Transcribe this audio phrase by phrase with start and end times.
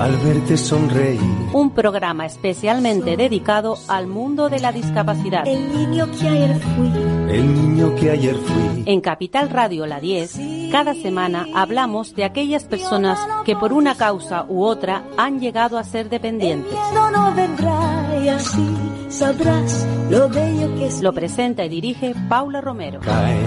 [0.00, 1.20] Al verte sonreír.
[1.52, 5.46] Un programa especialmente dedicado al mundo de la discapacidad.
[5.46, 6.88] El niño que ayer fui.
[7.28, 8.82] El niño que ayer fui.
[8.86, 14.46] En Capital Radio La 10, cada semana hablamos de aquellas personas que por una causa
[14.48, 16.72] u otra han llegado a ser dependientes.
[16.94, 18.74] No vendrá y así
[19.10, 21.02] sabrás lo bello que es.
[21.02, 23.00] Lo presenta y dirige Paula Romero.
[23.00, 23.46] Caen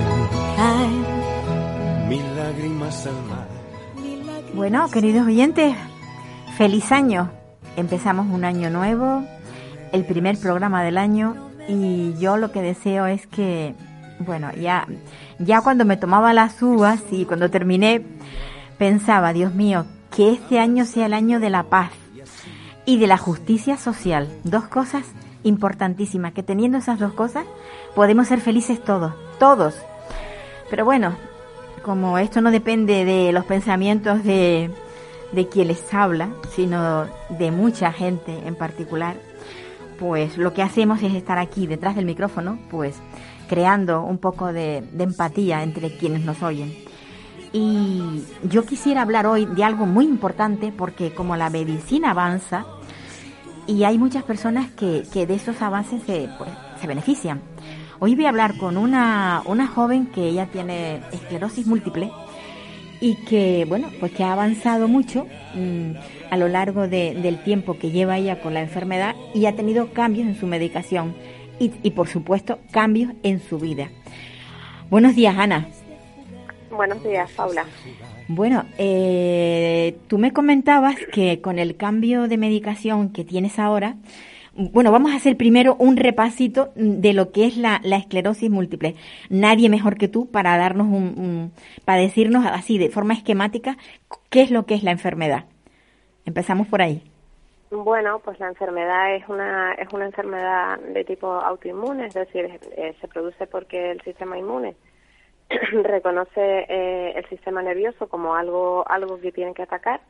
[0.60, 3.48] Ay, mil lágrimas al mar.
[4.54, 5.76] Bueno, queridos oyentes,
[6.58, 7.32] feliz año.
[7.76, 9.24] Empezamos un año nuevo,
[9.92, 11.36] el primer programa del año
[11.68, 13.74] y yo lo que deseo es que,
[14.20, 14.88] bueno, ya,
[15.40, 18.06] ya cuando me tomaba las uvas y cuando terminé
[18.78, 19.86] pensaba, Dios mío,
[20.16, 21.92] que este año sea el año de la paz
[22.86, 24.30] y de la justicia social.
[24.44, 25.06] Dos cosas
[25.44, 27.46] importantísimas, que teniendo esas dos cosas
[27.96, 29.76] podemos ser felices todos, todos.
[30.70, 31.16] Pero bueno,
[31.82, 34.70] como esto no depende de los pensamientos de,
[35.34, 39.16] de quien les habla, sino de mucha gente en particular,
[40.00, 42.96] pues lo que hacemos es estar aquí detrás del micrófono, pues
[43.48, 46.74] creando un poco de, de empatía entre quienes nos oyen.
[47.52, 52.66] Y yo quisiera hablar hoy de algo muy importante porque como la medicina avanza
[53.68, 56.50] y hay muchas personas que, que de esos avances se, pues,
[56.82, 57.42] se benefician.
[58.00, 62.12] Hoy voy a hablar con una, una joven que ella tiene esclerosis múltiple
[63.04, 65.92] y que, bueno, pues que ha avanzado mucho mm,
[66.32, 69.88] a lo largo de- del tiempo que lleva ella con la enfermedad y ha tenido
[69.92, 71.14] cambios en su medicación
[71.60, 73.90] y, y, por supuesto, cambios en su vida.
[74.90, 75.68] Buenos días, Ana.
[76.72, 77.66] Buenos días, Paula.
[78.30, 83.98] Bueno, eh, tú me comentabas que con el cambio de medicación que tienes ahora,
[84.56, 88.96] bueno, vamos a hacer primero un repasito de lo que es la, esclerosis múltiple.
[89.30, 91.52] Nadie mejor que tú para darnos un, un-
[91.86, 93.78] para decirnos así de forma esquemática
[94.30, 95.46] qué es lo que es la enfermedad.
[96.26, 97.02] Empezamos por ahí.
[97.72, 102.46] Bueno, pues la enfermedad es una es una enfermedad de tipo autoinmune, es decir,
[102.78, 104.76] eh, se produce porque el sistema inmune
[105.84, 110.02] reconoce eh, el sistema nervioso como algo algo que tiene que atacar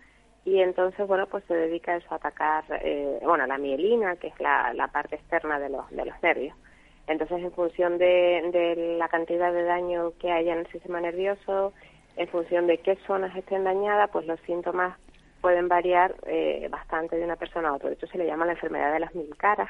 [0.45, 4.27] y entonces bueno pues se dedica a eso a atacar eh, bueno la mielina que
[4.27, 6.55] es la, la parte externa de los de los nervios.
[7.05, 11.73] Entonces en función de, de la cantidad de daño que haya en el sistema nervioso
[12.15, 14.97] en función de qué zonas estén dañadas pues los síntomas
[15.41, 17.89] pueden variar eh, bastante de una persona a otra.
[17.89, 19.69] De hecho se le llama la enfermedad de las mil caras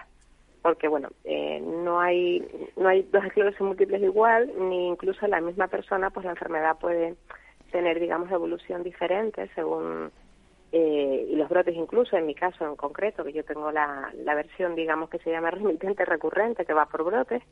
[0.64, 2.44] porque bueno eh, no hay
[2.78, 7.16] no hay dos esclerosis múltiples igual ni incluso la misma persona pues la enfermedad puede
[7.72, 10.12] tener digamos evolución diferente según
[10.76, 14.34] eh, y los brotes incluso en mi caso en concreto que yo tengo la, la
[14.34, 17.44] versión digamos que se llama remitente recurrente que va por brotes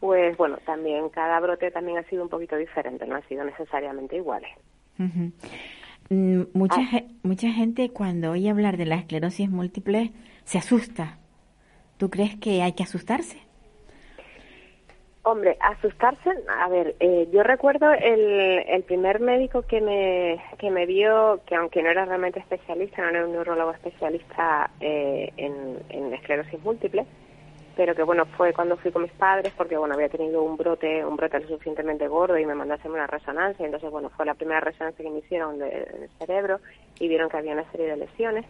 [0.00, 4.16] pues bueno también cada brote también ha sido un poquito diferente no han sido necesariamente
[4.16, 4.50] iguales.
[6.08, 7.02] Mm, Mucha, Ah.
[7.24, 10.12] mucha gente cuando oye hablar de la esclerosis múltiple
[10.44, 11.18] se asusta.
[11.98, 13.38] ¿Tú crees que hay que asustarse?
[15.28, 20.86] Hombre, asustarse, a ver, eh, yo recuerdo el, el primer médico que me, que me
[20.86, 26.62] vio, que aunque no era realmente especialista, no era un neurólogo especialista eh, en, esclerosis
[26.62, 27.04] múltiple,
[27.74, 31.04] pero que bueno, fue cuando fui con mis padres, porque bueno, había tenido un brote,
[31.04, 34.26] un brote lo suficientemente gordo y me mandó a hacerme una resonancia, entonces bueno, fue
[34.26, 36.60] la primera resonancia que me hicieron de- cerebro
[37.00, 38.44] y vieron que había una serie de lesiones.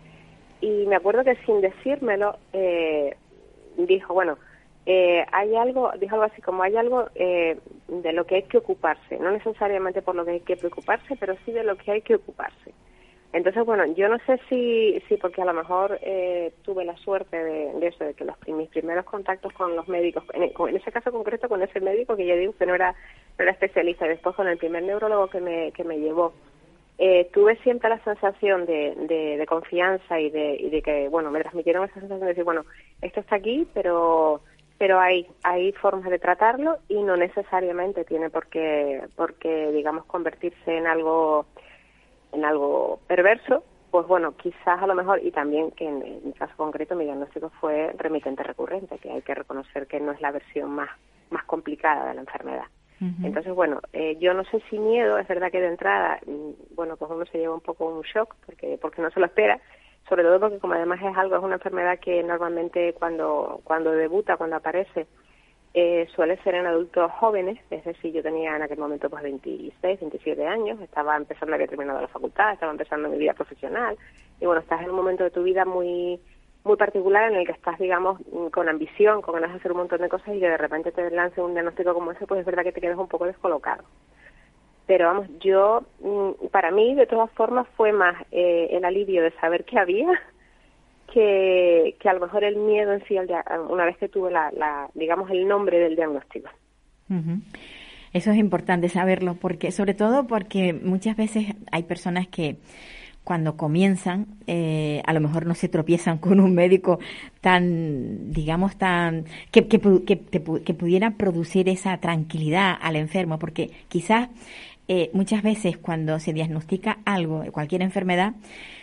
[0.60, 3.16] Y me acuerdo que sin decírmelo, eh,
[3.78, 4.36] dijo, bueno,
[4.86, 7.58] eh, hay algo, dijo algo así como hay algo eh,
[7.88, 11.36] de lo que hay que ocuparse, no necesariamente por lo que hay que preocuparse, pero
[11.44, 12.72] sí de lo que hay que ocuparse.
[13.32, 17.36] Entonces, bueno, yo no sé si, si porque a lo mejor eh, tuve la suerte
[17.36, 20.92] de, de eso, de que los, mis primeros contactos con los médicos, en, en ese
[20.92, 24.10] caso concreto con ese médico que ya digo que no era, no era especialista, y
[24.10, 26.32] después con el primer neurólogo que me, que me llevó,
[26.98, 31.30] eh, tuve siempre la sensación de, de, de confianza y de, y de que, bueno,
[31.30, 32.64] me transmitieron esa sensación de decir, bueno,
[33.02, 34.40] esto está aquí, pero
[34.78, 40.04] pero hay hay formas de tratarlo y no necesariamente tiene por qué, por qué digamos,
[40.06, 41.46] convertirse en algo
[42.32, 46.32] en algo perverso, pues bueno, quizás a lo mejor, y también que en, en mi
[46.32, 50.32] caso concreto mi diagnóstico fue remitente recurrente, que hay que reconocer que no es la
[50.32, 50.90] versión más,
[51.30, 52.66] más complicada de la enfermedad.
[53.22, 56.96] Entonces, bueno, eh, yo no sé si miedo, es verdad que de entrada, mm, bueno,
[56.96, 59.60] pues uno se lleva un poco un shock porque, porque no se lo espera,
[60.08, 64.36] sobre todo porque como además es algo, es una enfermedad que normalmente cuando, cuando debuta,
[64.36, 65.06] cuando aparece,
[65.74, 70.00] eh, suele ser en adultos jóvenes, es decir, yo tenía en aquel momento pues 26,
[70.00, 73.96] 27 años, estaba empezando, había terminado la facultad, estaba empezando mi vida profesional
[74.40, 76.20] y bueno, estás en un momento de tu vida muy
[76.64, 78.20] muy particular en el que estás, digamos,
[78.52, 81.10] con ambición, con ganas de hacer un montón de cosas y que de repente te
[81.12, 83.84] lance un diagnóstico como ese, pues es verdad que te quedas un poco descolocado.
[84.86, 89.32] Pero vamos, yo, mm, para mí, de todas formas, fue más eh, el alivio de
[89.32, 90.08] saber que había
[91.12, 93.16] que, que a lo mejor el miedo en sí,
[93.68, 96.50] una vez que tuve, la, la, digamos, el nombre del diagnóstico.
[98.12, 102.56] Eso es importante saberlo, porque sobre todo porque muchas veces hay personas que
[103.26, 107.00] cuando comienzan, eh, a lo mejor no se tropiezan con un médico
[107.40, 114.28] tan, digamos, tan, que, que, que, que, pudiera producir esa tranquilidad al enfermo, porque quizás
[114.88, 118.34] eh, muchas veces cuando se diagnostica algo, cualquier enfermedad,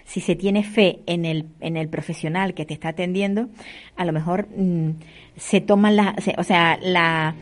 [0.04, 3.48] si se tiene fe en el, en el profesional que te está atendiendo,
[3.96, 4.92] a lo mejor mm,
[5.38, 7.36] se toman la, o sea, la,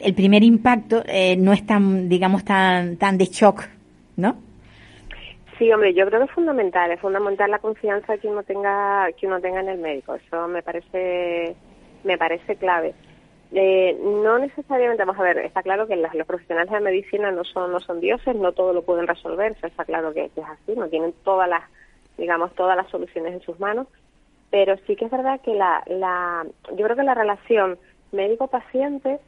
[0.00, 3.64] el primer impacto eh, no es tan, digamos, tan, tan de shock,
[4.16, 4.36] ¿no?
[5.58, 9.26] Sí, hombre, yo creo que es fundamental, es fundamental la confianza que uno tenga, que
[9.26, 10.14] uno tenga en el médico.
[10.14, 11.56] Eso me parece,
[12.04, 12.94] me parece clave.
[13.52, 17.44] Eh, no necesariamente, vamos a ver, está claro que los, profesionales de la medicina no
[17.44, 20.88] son, no son dioses, no todo lo pueden resolver, está claro que, es así, no
[20.88, 21.62] tienen todas las,
[22.18, 23.86] digamos, todas las soluciones en sus manos,
[24.50, 27.78] pero sí que es verdad que la, la yo creo que la relación
[28.12, 29.20] médico-paciente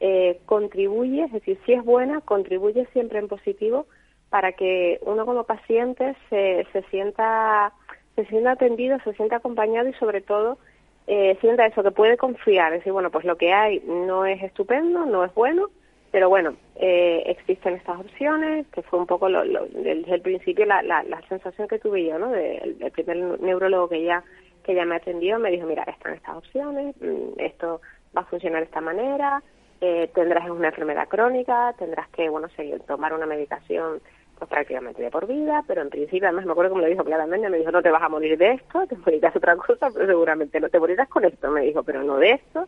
[0.00, 3.86] eh, contribuye, es decir, si es buena, contribuye siempre en positivo
[4.30, 7.72] para que uno como paciente se, se sienta
[8.16, 10.58] se sienta atendido, se sienta acompañado y sobre todo
[11.06, 15.06] eh, sienta eso, que puede confiar, decir, bueno, pues lo que hay no es estupendo,
[15.06, 15.70] no es bueno,
[16.10, 20.82] pero bueno, eh, existen estas opciones, que fue un poco lo, desde el principio la,
[20.82, 22.30] la, la, sensación que tuve yo, ¿no?
[22.30, 24.24] del primer neurólogo que ya
[24.66, 27.80] que ya me atendió, me dijo, mira, están estas opciones, mm, esto
[28.16, 29.42] va a funcionar de esta manera,
[29.80, 34.00] eh, tendrás una enfermedad crónica, tendrás que, bueno, seguir, tomar una medicación
[34.44, 37.58] prácticamente de por vida, pero en principio, además me acuerdo que me dijo claramente, me
[37.58, 40.68] dijo, no te vas a morir de esto, te morirás otra cosa, pero seguramente no
[40.68, 42.66] te morirás con esto, me dijo, pero no de esto.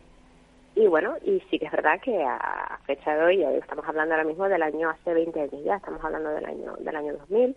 [0.75, 4.27] Y bueno, y sí que es verdad que a fecha de hoy, estamos hablando ahora
[4.27, 7.55] mismo del año hace 20 años ya, estamos hablando del año del año 2000,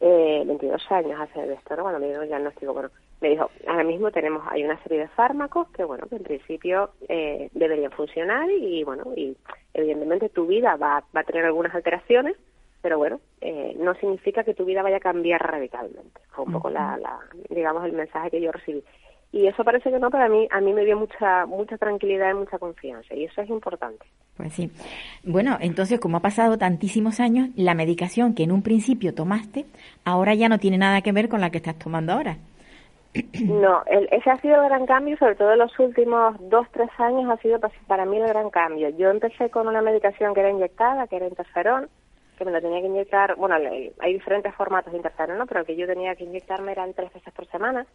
[0.00, 1.82] eh, 22 años hace de esto, ¿no?
[1.82, 2.90] Cuando me dio el diagnóstico, bueno,
[3.20, 6.90] me dijo, ahora mismo tenemos, hay una serie de fármacos que, bueno, que en principio
[7.08, 9.36] eh, deberían funcionar y, bueno, y
[9.72, 12.36] evidentemente tu vida va, va a tener algunas alteraciones,
[12.82, 16.20] pero bueno, eh, no significa que tu vida vaya a cambiar radicalmente.
[16.30, 18.82] Fue un poco la, la, digamos, el mensaje que yo recibí.
[19.32, 22.32] Y eso parece que no, pero a mí, a mí me dio mucha, mucha tranquilidad
[22.32, 24.04] y mucha confianza, y eso es importante.
[24.36, 24.70] Pues sí.
[25.24, 29.64] Bueno, entonces, como ha pasado tantísimos años, la medicación que en un principio tomaste,
[30.04, 32.36] ahora ya no tiene nada que ver con la que estás tomando ahora.
[33.42, 36.88] No, el, ese ha sido el gran cambio, sobre todo en los últimos dos, tres
[36.98, 38.88] años ha sido para mí el gran cambio.
[38.90, 41.88] Yo empecé con una medicación que era inyectada, que era interferón,
[42.42, 45.46] que me lo tenía que inyectar, bueno, hay diferentes formatos de interferón, ¿no?
[45.46, 47.86] Pero el que yo tenía que inyectarme eran tres veces por semana.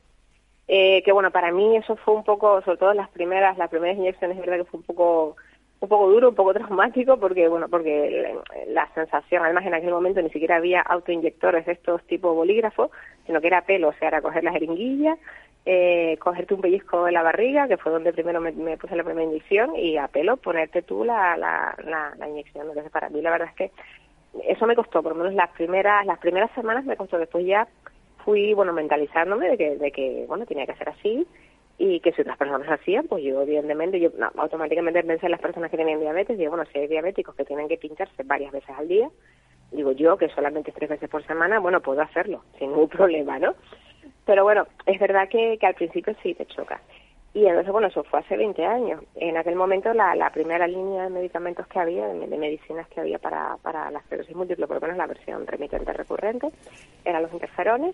[0.68, 3.98] Eh, que bueno, para mí eso fue un poco, sobre todo las primeras, las primeras
[3.98, 5.36] inyecciones, es verdad que fue un poco
[5.80, 8.36] un poco duro, un poco traumático, porque bueno, porque
[8.68, 12.92] la, sensación, además en aquel momento ni siquiera había autoinyectores de estos tipo bolígrafos,
[13.26, 15.18] sino que era pelo, o sea, era coger la jeringuilla,
[15.66, 19.28] eh, cogerte un pellizco en la barriga, que fue donde primero me, puse la primera
[19.28, 22.68] inyección, y a pelo ponerte tú la, la, la, la inyección.
[22.68, 23.72] Entonces, para mí la verdad es que
[24.46, 27.68] eso me costó, por lo menos las primeras, las primeras semanas me costó, después ya
[28.24, 31.26] fui, bueno, mentalizándome de que, de que, bueno, tenía que ser así
[31.78, 35.70] y que si otras personas hacían, pues yo evidentemente, yo automáticamente pensé en las personas
[35.70, 38.88] que tenían diabetes, digo, bueno, si hay diabéticos que tienen que pincharse varias veces al
[38.88, 39.10] día,
[39.72, 43.56] digo yo que solamente tres veces por semana, bueno, puedo hacerlo, sin ningún problema, ¿no?
[44.26, 46.82] Pero bueno, es verdad que, que al principio sí te choca.
[47.38, 49.04] Y entonces, bueno, eso fue hace 20 años.
[49.14, 53.58] En aquel momento la, primera línea de medicamentos que había, de, medicinas que había para,
[53.62, 56.50] para la esclerosis múltiple, por lo menos la versión remitente recurrente,
[57.06, 57.94] eran los interferones.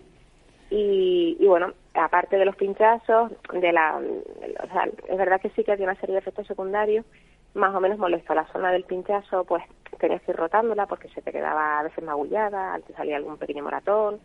[0.70, 5.62] Y, y bueno, aparte de los pinchazos, de la, o sea, es verdad que sí
[5.62, 7.04] que había una serie de efectos secundarios,
[7.52, 8.34] más o menos molesto.
[8.34, 9.62] La zona del pinchazo, pues
[9.98, 13.62] tenías que ir rotándola porque se te quedaba a veces magullada, te salía algún pequeño
[13.62, 14.20] moratón,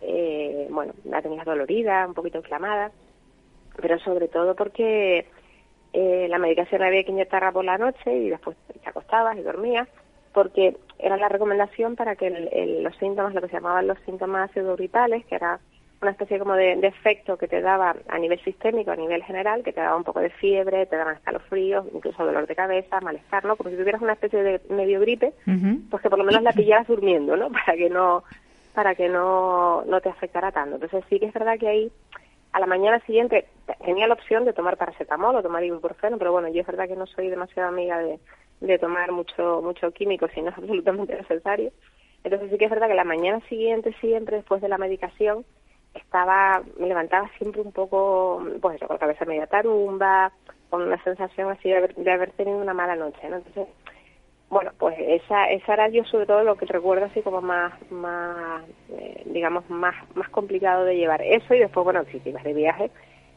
[0.00, 2.92] eh, bueno, la tenías dolorida, un poquito inflamada
[3.80, 5.26] pero sobre todo porque
[5.92, 9.88] eh, la medicación había que inyectarla por la noche y después te acostabas y dormías,
[10.32, 14.50] porque era la recomendación para que el, los síntomas, lo que se llamaban los síntomas
[14.52, 15.58] pseudogritales, que era
[16.02, 19.72] una especie como de, efecto que te daba a nivel sistémico, a nivel general, que
[19.72, 23.56] te daba un poco de fiebre, te daban escalofríos, incluso dolor de cabeza, malestar, ¿no?
[23.56, 25.34] Como si tuvieras una especie de medio gripe,
[25.90, 27.50] pues que por lo menos la pillaras durmiendo, ¿no?
[27.66, 28.24] Para que no
[28.74, 30.76] para que no, no te afectara tanto.
[30.76, 31.92] Entonces sí que es verdad que ahí
[32.52, 33.46] a la mañana siguiente
[33.84, 36.96] tenía la opción de tomar paracetamol o tomar ibuprofeno, pero bueno, yo es verdad que
[36.96, 38.18] no soy demasiado amiga de,
[38.60, 41.72] de tomar mucho mucho químico si no es absolutamente necesario.
[42.24, 45.44] Entonces sí que es verdad que la mañana siguiente siempre después de la medicación
[45.94, 50.32] estaba me levantaba siempre un poco pues eso, con la cabeza media tarumba,
[50.68, 53.36] con una sensación así de haber, de haber tenido una mala noche, ¿no?
[53.36, 53.68] Entonces
[54.50, 58.64] bueno, pues esa, esa era yo sobre todo lo que recuerdo así como más, más
[58.90, 61.22] eh, digamos, más, más complicado de llevar.
[61.22, 62.90] Eso y después, bueno, si ibas de viaje,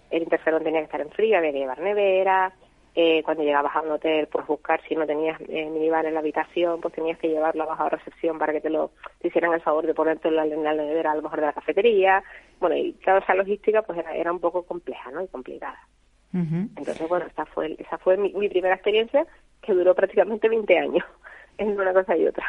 [0.10, 2.52] el interferón tenía que estar en frío, había que llevar nevera,
[2.96, 6.20] eh, cuando llegabas a un hotel, pues buscar si no tenías eh, minibar en la
[6.20, 8.92] habitación, pues tenías que llevarlo abajo a recepción para que te lo
[9.24, 12.24] hicieran el favor de ponértelo en la nevera a lo mejor de la cafetería.
[12.60, 15.22] Bueno, y toda esa logística pues era, era un poco compleja, ¿no?
[15.24, 15.80] Y complicada.
[16.34, 19.26] Entonces, bueno, esa fue, esa fue mi, mi primera experiencia
[19.62, 21.04] que duró prácticamente 20 años
[21.58, 22.46] en una cosa y otra.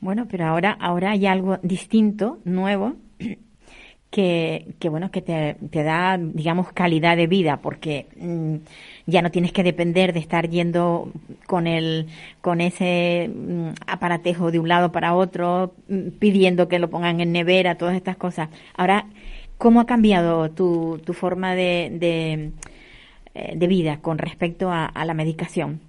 [0.00, 2.94] Bueno, pero ahora, ahora hay algo distinto, nuevo,
[4.10, 8.56] que, que bueno, que te, te, da, digamos, calidad de vida, porque mm,
[9.06, 11.10] ya no tienes que depender de estar yendo
[11.46, 12.06] con el,
[12.40, 17.32] con ese mm, aparatejo de un lado para otro, mm, pidiendo que lo pongan en
[17.32, 18.50] nevera, todas estas cosas.
[18.76, 19.06] Ahora,
[19.58, 22.52] ¿cómo ha cambiado tu, tu forma de, de,
[23.34, 25.80] eh, de vida con respecto a, a la medicación?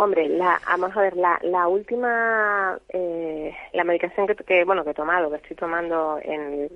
[0.00, 4.94] Hombre, la, vamos a ver, la, la última, eh, la medicación que, bueno, que he
[4.94, 6.68] tomado, que estoy tomando en,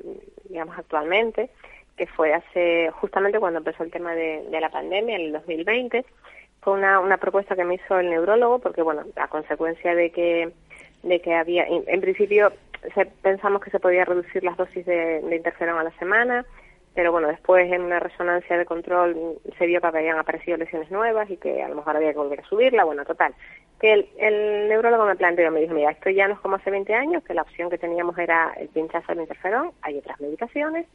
[0.48, 1.48] digamos, actualmente,
[1.96, 6.04] que fue hace, justamente cuando empezó el tema de, la pandemia, en el 2020,
[6.62, 10.50] fue una, una propuesta que me hizo el neurólogo, porque, bueno, a consecuencia de que,
[11.04, 12.52] de que había, en, principio,
[12.92, 16.44] se, pensamos que se podía reducir las dosis de interferón a la semana,
[16.94, 21.30] pero bueno, después en una resonancia de control se vio que habían aparecido lesiones nuevas
[21.30, 23.34] y que a lo mejor había que volver a subirla, bueno, total.
[23.80, 26.70] Que el, el neurólogo me planteó, me dijo, mira, esto ya no es como hace
[26.70, 30.86] 20 años, que la opción que teníamos era el pinchazo del interferón, hay otras medicaciones,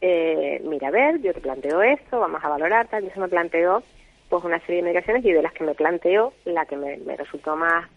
[0.00, 3.28] eh, mira, a ver, yo te planteo esto, vamos a valorar, tal, y eso me
[3.28, 3.82] planteó
[4.28, 7.16] pues una serie de medicaciones y de las que me planteó, la que me, me
[7.16, 7.88] resultó más,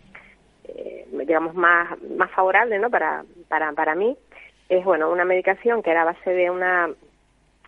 [0.66, 4.16] eh, digamos, más, más favorable, ¿no?, para, para, para mí,
[4.70, 6.90] es, bueno, una medicación que era a base de una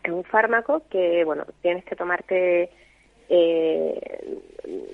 [0.04, 2.70] es un fármaco que, bueno, tienes que tomarte,
[3.30, 4.40] eh,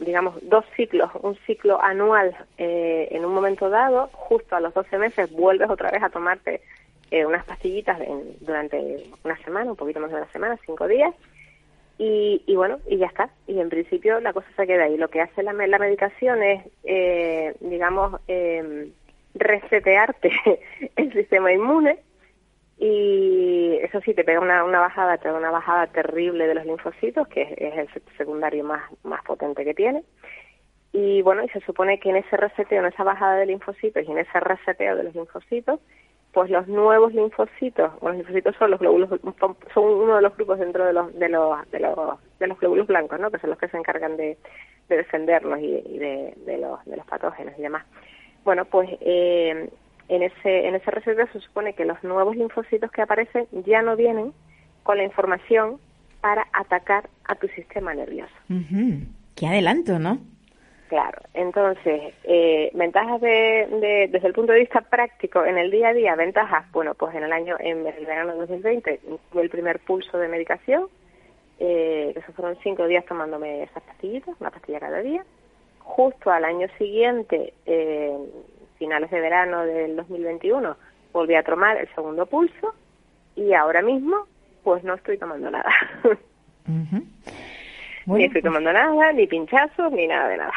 [0.01, 4.97] digamos, dos ciclos, un ciclo anual eh, en un momento dado, justo a los 12
[4.97, 6.61] meses vuelves otra vez a tomarte
[7.09, 7.99] eh, unas pastillitas
[8.41, 11.13] durante una semana, un poquito más de una semana, cinco días,
[11.99, 13.29] y, bueno, y ya está.
[13.47, 14.97] Y en principio la cosa se queda ahí.
[14.97, 18.91] Lo que hace la, la medicación es, eh, digamos, eh,
[19.33, 20.31] resetearte
[20.95, 21.97] el sistema inmune
[22.79, 26.65] y eso sí te pega una, una bajada, te da una bajada terrible de los
[26.65, 30.03] linfocitos, que es, el secundario más, más potente que tiene.
[30.93, 34.11] Y bueno, y se supone que en ese reseteo, en esa bajada de linfocitos y
[34.11, 35.79] en ese reseteo de los linfocitos,
[36.33, 40.59] pues los nuevos linfocitos, o los linfocitos son los glóbulos, son uno de los grupos
[40.59, 43.31] dentro de los, de los, de los, de los glóbulos blancos, ¿no?
[43.31, 44.37] Que son los que se encargan de,
[44.87, 47.85] de defendernos y, y de, de, los, de los patógenos y demás.
[48.43, 49.69] Bueno, pues eh,
[50.09, 53.95] en ese, en ese receta se supone que los nuevos linfocitos que aparecen ya no
[53.95, 54.33] vienen
[54.83, 55.79] con la información
[56.21, 58.33] para atacar a tu sistema nervioso.
[59.35, 60.19] Qué adelanto, ¿no?
[60.87, 65.93] Claro, entonces, eh, ventajas de, desde el punto de vista práctico en el día a
[65.93, 69.79] día, ventajas, bueno, pues en el año, en el verano de 2020 tuve el primer
[69.79, 70.87] pulso de medicación,
[71.59, 75.25] eh, que fueron cinco días tomándome esas pastillitas, una pastilla cada día.
[75.79, 78.17] Justo al año siguiente, eh,
[78.77, 80.75] finales de verano del 2021
[81.13, 82.73] volví a tomar el segundo pulso
[83.35, 84.27] y ahora mismo
[84.63, 85.71] pues no estoy tomando nada.
[86.67, 90.53] ni estoy pues tomando nada, ni pinchazos, ni nada de nada.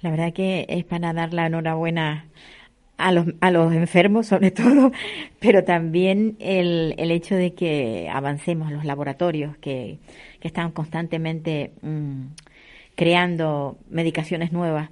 [0.00, 2.26] La verdad que es para dar la enhorabuena
[2.96, 4.92] a los, a los enfermos sobre todo,
[5.40, 9.98] pero también el, el hecho de que avancemos los laboratorios que,
[10.40, 12.26] que están constantemente mm,
[12.94, 14.90] creando medicaciones nuevas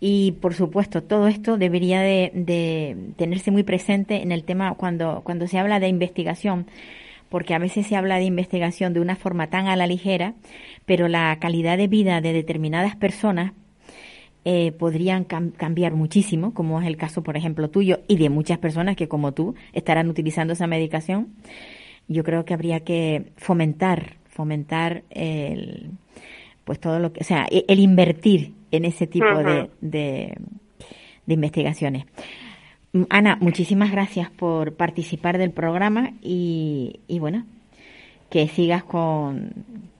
[0.00, 5.48] y por supuesto, todo esto debería de, tenerse muy presente en el tema cuando, cuando
[5.48, 6.66] se habla de investigación,
[7.28, 10.34] porque a veces se habla de investigación de una forma tan a la ligera,
[10.84, 13.52] pero la calidad de vida de determinadas personas
[14.44, 18.94] eh, podrían cambiar muchísimo, como es el caso, por ejemplo, tuyo y de muchas personas
[18.94, 21.34] que, como tú, estarán utilizando esa medicación.
[22.06, 25.90] Yo creo que habría que fomentar, fomentar el,
[26.66, 30.36] pues todo lo que, o sea, e, el invertir en ese tipo de, de,
[31.28, 32.04] investigaciones.
[33.08, 37.46] Ana, muchísimas gracias por participar del programa y, y bueno,
[38.30, 39.52] que sigas con,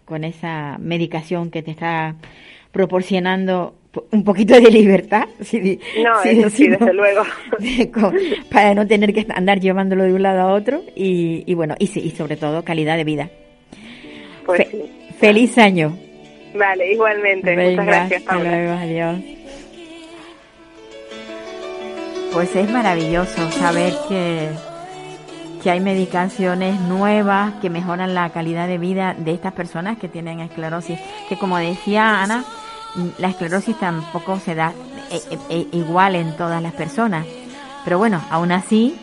[0.05, 2.17] con esa medicación que te está
[2.73, 3.77] proporcionando
[4.11, 5.29] un poquito de libertad.
[5.43, 7.23] Si, no, eso sí, desde luego.
[8.51, 11.85] para no tener que andar llevándolo de un lado a otro y, y bueno, y,
[11.85, 13.31] y sobre todo calidad de vida.
[14.45, 14.67] Pues
[15.19, 15.97] Feliz año.
[16.59, 17.57] Vale, igualmente.
[17.57, 18.81] Muchas gracias, Paula.
[18.81, 19.21] adiós.
[22.33, 24.51] Pues es maravilloso saber que,
[25.63, 30.41] que hay medicaciones nuevas que mejoran la calidad de vida de estas personas que tienen
[30.41, 30.99] esclerosis.
[31.29, 32.45] Que como decía Ana,
[33.19, 34.73] la esclerosis tampoco se da
[35.11, 37.27] eh, eh, eh, igual en todas las personas.
[37.85, 38.99] Pero bueno, aún así,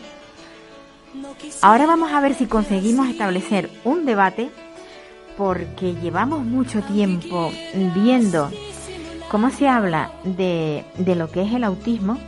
[1.62, 4.50] ahora vamos a ver si conseguimos establecer un debate
[5.36, 7.50] porque llevamos mucho tiempo
[7.94, 8.50] viendo
[9.30, 12.18] cómo se habla de, de lo que es el autismo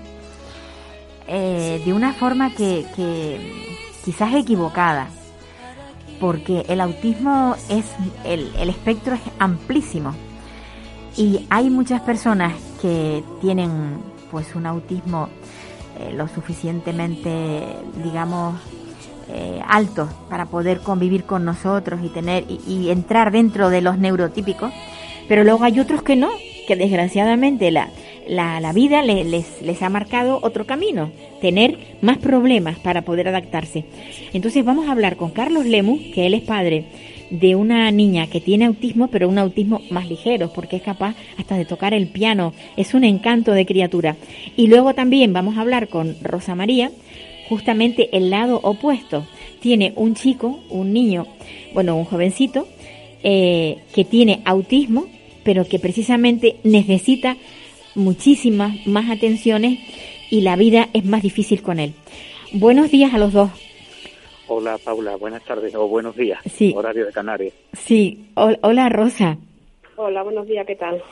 [1.26, 5.08] de una forma que, que quizás equivocada,
[6.20, 7.84] porque el autismo es,
[8.24, 10.14] el, el espectro es amplísimo.
[11.16, 13.98] Y hay muchas personas que tienen
[14.30, 15.28] pues un autismo
[15.98, 17.64] eh, lo suficientemente,
[18.04, 18.60] digamos,
[19.32, 24.72] eh, alto para poder convivir con nosotros y tener y, entrar dentro de los neurotípicos,
[25.28, 26.30] pero luego hay otros que no,
[26.68, 27.90] que desgraciadamente la,
[28.28, 33.84] la, vida les, les ha marcado otro camino, tener más problemas para poder adaptarse.
[34.32, 36.86] Entonces vamos a hablar con Carlos Lemus, que él es padre
[37.30, 41.56] de una niña que tiene autismo, pero un autismo más ligero, porque es capaz hasta
[41.56, 42.52] de tocar el piano.
[42.76, 44.16] Es un encanto de criatura.
[44.56, 46.90] Y luego también vamos a hablar con Rosa María,
[47.48, 49.26] justamente el lado opuesto.
[49.60, 51.26] Tiene un chico, un niño,
[51.74, 52.66] bueno, un jovencito,
[53.22, 55.06] eh, que tiene autismo,
[55.44, 57.36] pero que precisamente necesita
[57.94, 59.78] muchísimas más atenciones
[60.30, 61.94] y la vida es más difícil con él.
[62.52, 63.50] Buenos días a los dos.
[64.48, 66.38] Hola Paula, buenas tardes o buenos días.
[66.44, 66.72] Sí.
[66.76, 67.52] Horario de Canarias.
[67.72, 69.38] Sí, hola Rosa.
[69.96, 71.02] Hola, buenos días, ¿qué tal?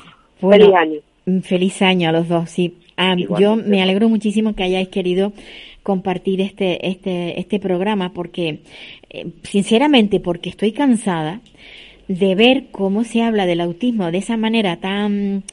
[0.40, 1.00] feliz año.
[1.42, 2.76] Feliz año a los dos, sí.
[2.96, 5.32] Ah, yo me alegro muchísimo que hayáis querido
[5.84, 8.60] compartir este, este, este programa porque,
[9.10, 11.40] eh, sinceramente, porque estoy cansada
[12.08, 15.44] de ver cómo se habla del autismo de esa manera tan,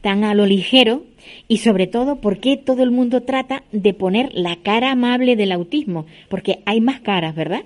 [0.00, 1.02] tan a lo ligero
[1.48, 5.52] y sobre todo por qué todo el mundo trata de poner la cara amable del
[5.52, 7.62] autismo, porque hay más caras, ¿verdad?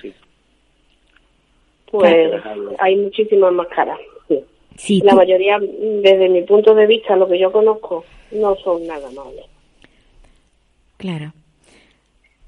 [0.00, 0.12] Sí.
[1.90, 2.32] Pues
[2.80, 3.98] hay muchísimas más caras.
[4.74, 5.00] Sí.
[5.04, 9.51] la mayoría, desde mi punto de vista, lo que yo conozco, no son nada amables.
[11.02, 11.32] Claro.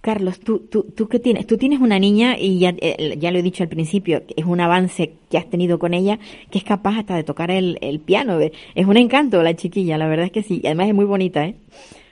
[0.01, 3.39] Carlos, tú, tú, tú qué tienes, tú tienes una niña y ya, eh, ya lo
[3.39, 6.21] he dicho al principio, es un avance que has tenido con ella,
[6.53, 8.39] que es capaz hasta de tocar el, el piano.
[8.39, 10.61] Es un encanto la chiquilla, la verdad es que sí.
[10.65, 11.57] Además es muy bonita, ¿eh?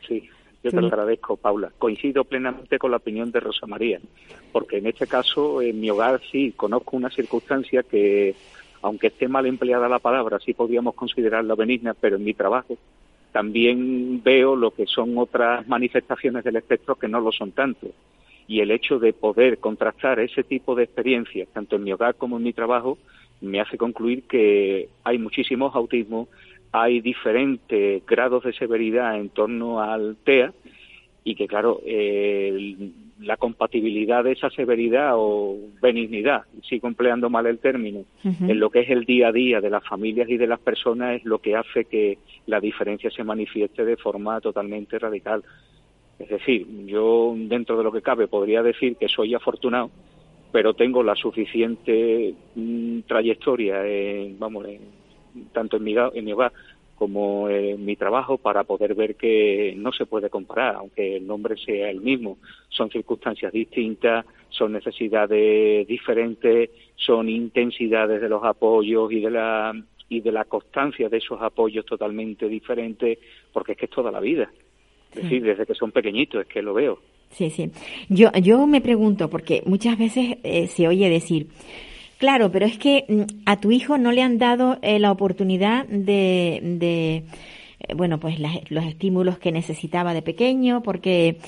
[0.09, 0.29] Sí,
[0.65, 1.71] yo te lo agradezco, Paula.
[1.79, 4.01] Coincido plenamente con la opinión de Rosa María,
[4.51, 8.35] porque en este caso, en mi hogar sí, conozco una circunstancia que,
[8.81, 12.77] aunque esté mal empleada la palabra, sí podríamos considerarla benigna, pero en mi trabajo
[13.33, 17.89] también veo lo que son otras manifestaciones del espectro que no lo son tanto.
[18.47, 22.37] Y el hecho de poder contrastar ese tipo de experiencias, tanto en mi hogar como
[22.37, 22.99] en mi trabajo,
[23.41, 26.29] me hace concluir que hay muchísimos autismos,
[26.71, 30.53] hay diferentes grados de severidad en torno al TEA
[31.25, 31.81] y que, claro,
[33.21, 38.81] la compatibilidad de esa severidad o benignidad, sigo empleando mal el término, en lo que
[38.81, 41.57] es el día a día de las familias y de las personas es lo que
[41.57, 45.45] hace que la diferencia se manifieste de forma totalmente radical.
[46.19, 49.91] Es decir, yo dentro de lo que cabe podría decir que soy afortunado,
[50.53, 53.83] pero tengo la suficiente mm, trayectoria,
[54.39, 54.67] vamos,
[55.53, 56.53] tanto en mi, en mi hogar
[57.03, 61.57] como en mi trabajo para poder ver que no se puede comparar, aunque el nombre
[61.57, 62.39] sea el mismo.
[62.69, 69.73] Son circunstancias distintas, son necesidades diferentes, son intensidades de los apoyos y de la
[70.09, 73.19] y de la constancia de esos apoyos totalmente diferentes,
[73.53, 74.49] porque es que es toda la vida.
[75.11, 77.01] Es decir, desde que son pequeñitos, es que lo veo.
[77.31, 77.69] Sí, sí.
[78.09, 81.49] Yo, yo me pregunto, porque muchas veces eh, se oye decir,
[82.23, 85.87] claro, pero es que mm, a tu hijo no le han dado eh, la oportunidad
[85.87, 87.25] de, de
[87.81, 91.39] eh, bueno, pues los estímulos que necesitaba de pequeño, porque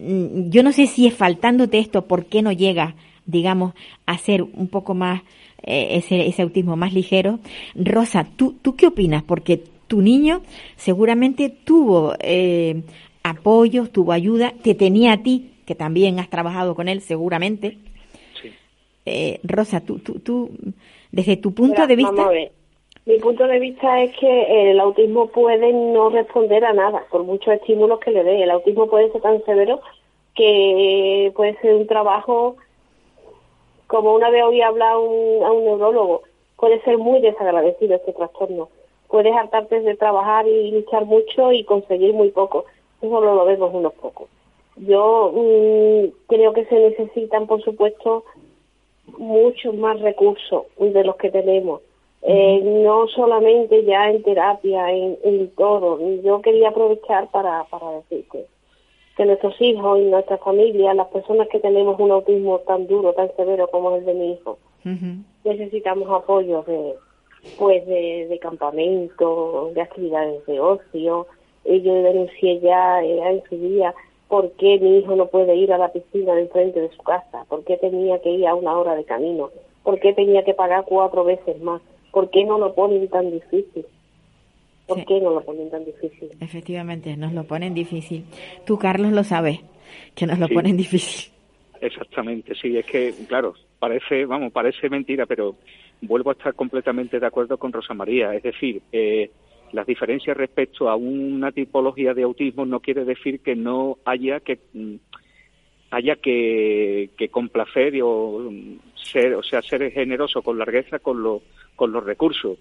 [0.00, 3.74] mm, yo no sé si es faltándote esto, ¿por qué no llega, digamos,
[4.06, 5.22] a ser un poco más
[5.62, 7.38] eh, ese, ese autismo más ligero.
[7.76, 9.22] Rosa, ¿tú, ¿tú qué opinas?
[9.22, 10.42] Porque tu niño
[10.74, 12.82] seguramente tuvo eh,
[13.22, 17.78] apoyos, tuvo ayuda, te tenía a ti, que también has trabajado con él seguramente.
[19.06, 20.50] Eh, Rosa, tú, tú, tú,
[21.12, 22.30] desde tu punto de vista...
[23.06, 27.52] Mi punto de vista es que el autismo puede no responder a nada, por muchos
[27.52, 28.42] estímulos que le dé.
[28.42, 29.82] El autismo puede ser tan severo
[30.34, 32.56] que puede ser un trabajo
[33.86, 36.22] como una vez oí hablar a un neurólogo,
[36.56, 38.68] puede ser muy desagradecido este trastorno,
[39.08, 42.64] puedes hartarte de trabajar y luchar mucho y conseguir muy poco.
[43.00, 44.28] Eso solo lo vemos unos pocos.
[44.76, 48.24] Yo mm, creo que se necesitan, por supuesto,
[49.18, 51.80] muchos más recursos de los que tenemos.
[52.22, 55.98] Eh, no solamente ya en terapia, en, en, todo.
[56.22, 61.60] Yo quería aprovechar para, para decir que, nuestros hijos y nuestra familia, las personas que
[61.60, 64.58] tenemos un autismo tan duro, tan severo como el de mi hijo,
[65.44, 66.94] necesitamos apoyo de,
[67.58, 71.26] pues de, de campamento, de actividades de ocio.
[71.64, 73.94] Yo denuncié ya eh, en su día
[74.34, 77.44] por qué mi hijo no puede ir a la piscina de enfrente de su casa,
[77.48, 79.50] por qué tenía que ir a una hora de camino,
[79.84, 83.86] por qué tenía que pagar cuatro veces más, por qué no lo ponen tan difícil.
[84.88, 86.30] ¿Por qué no lo ponen tan difícil?
[86.40, 88.24] Efectivamente, nos lo ponen difícil.
[88.66, 89.60] Tú, Carlos, lo sabes,
[90.16, 91.32] que nos lo ponen difícil.
[91.80, 95.54] Exactamente, sí, es que, claro, parece, vamos, parece mentira, pero
[96.02, 98.34] vuelvo a estar completamente de acuerdo con Rosa María.
[98.34, 99.30] Es decir, eh,
[99.74, 104.60] las diferencias respecto a una tipología de autismo no quiere decir que no haya que
[104.72, 104.94] mm,
[105.90, 108.50] haya que, complacer o
[108.94, 111.42] ser, o sea, ser generoso con largueza con los
[111.76, 112.58] con los recursos.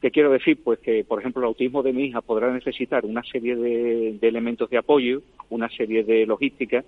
[0.00, 0.62] ¿Qué quiero decir?
[0.62, 4.28] Pues que, por ejemplo, el autismo de mi hija podrá necesitar una serie de, de
[4.28, 6.84] elementos de apoyo, una serie de logística,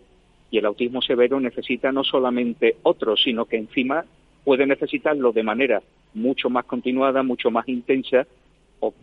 [0.51, 4.05] y el autismo severo necesita no solamente otro, sino que encima
[4.45, 5.83] puede necesitarlo de manera
[6.15, 8.27] mucho más continuada, mucho más intensa
[8.81, 8.95] o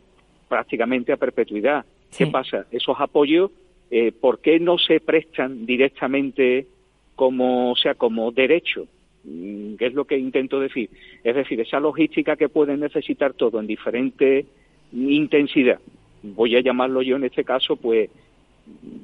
[0.48, 1.86] prácticamente a perpetuidad.
[2.16, 2.66] ¿Qué pasa?
[2.72, 3.52] Esos apoyos,
[3.92, 6.68] eh, ¿por qué no se prestan directamente
[7.16, 8.88] como, sea, como derecho?
[9.24, 10.90] Mm, ¿Qué es lo que intento decir?
[11.24, 14.46] Es decir, esa logística que pueden necesitar todo en diferente
[14.94, 15.80] intensidad.
[16.24, 18.10] Voy a llamarlo yo en este caso, pues,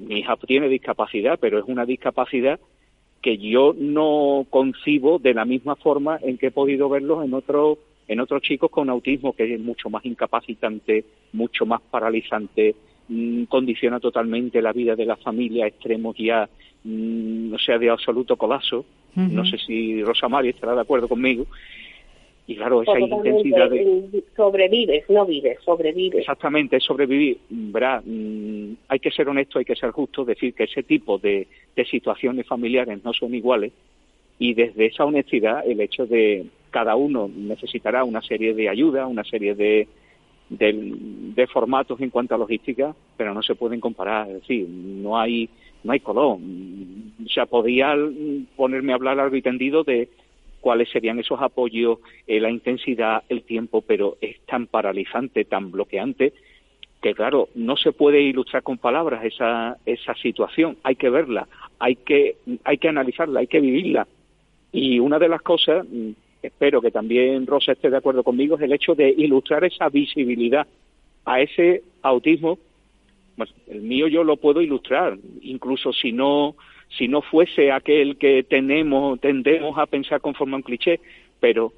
[0.07, 2.59] mi hija tiene discapacidad, pero es una discapacidad
[3.21, 7.77] que yo no concibo de la misma forma en que he podido verlos en otros
[8.11, 12.75] en otros chicos con autismo que es mucho más incapacitante, mucho más paralizante,
[13.07, 16.49] mm, condiciona totalmente la vida de la familia, extremos ya,
[16.83, 18.83] mm, o sea, de absoluto colapso.
[19.15, 21.45] No sé si Rosa María estará de acuerdo conmigo.
[22.47, 24.23] Y claro, esa intensidad de...
[24.35, 26.19] Sobrevives, no vives, sobrevives.
[26.19, 27.37] Exactamente, sobrevivir.
[27.49, 31.47] Verá, mm, hay que ser honesto, hay que ser justo, decir que ese tipo de,
[31.75, 33.71] de situaciones familiares no son iguales
[34.37, 39.23] y desde esa honestidad el hecho de cada uno necesitará una serie de ayuda, una
[39.23, 39.87] serie de,
[40.49, 45.49] de, formatos en cuanto a logística, pero no se pueden comparar, es decir, no hay
[45.83, 46.37] no hay color.
[46.37, 47.95] O sea, podía
[48.55, 50.09] ponerme a hablar largo y tendido de
[50.59, 56.33] cuáles serían esos apoyos, eh, la intensidad, el tiempo, pero es tan paralizante, tan bloqueante,
[57.01, 61.47] que claro, no se puede ilustrar con palabras esa, esa situación, hay que verla,
[61.79, 64.07] hay que, hay que analizarla, hay que vivirla.
[64.71, 65.85] Y una de las cosas,
[66.41, 70.67] espero que también Rosa esté de acuerdo conmigo, es el hecho de ilustrar esa visibilidad
[71.25, 72.57] a ese autismo.
[73.67, 76.55] El mío yo lo puedo ilustrar, incluso si no
[76.97, 80.99] si no fuese aquel que tenemos tendemos a pensar conforme a un cliché,
[81.39, 81.71] pero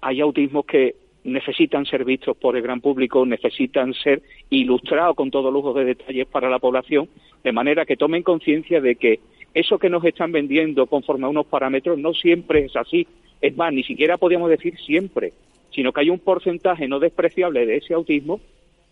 [0.00, 5.50] hay autismos que necesitan ser vistos por el gran público, necesitan ser ilustrados con todo
[5.50, 7.08] lujo de detalles para la población,
[7.44, 9.20] de manera que tomen conciencia de que
[9.54, 13.06] eso que nos están vendiendo conforme a unos parámetros no siempre es así.
[13.40, 15.32] Es más, ni siquiera podríamos decir siempre,
[15.70, 18.40] sino que hay un porcentaje no despreciable de ese autismo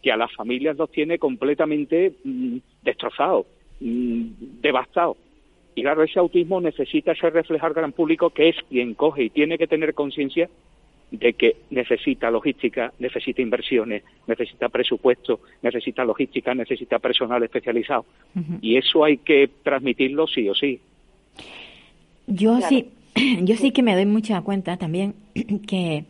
[0.02, 3.46] que a las familias los tiene completamente mm, destrozados,
[3.80, 4.24] mm,
[4.60, 5.16] devastados.
[5.74, 9.30] Y claro, ese autismo necesita ser reflejado al gran público, que es quien coge y
[9.30, 10.48] tiene que tener conciencia
[11.10, 18.06] de que necesita logística, necesita inversiones, necesita presupuesto, necesita logística, necesita personal especializado.
[18.60, 20.80] Y eso hay que transmitirlo sí o sí.
[22.26, 22.88] Yo sí,
[23.42, 25.14] yo sí que me doy mucha cuenta también
[25.66, 26.04] que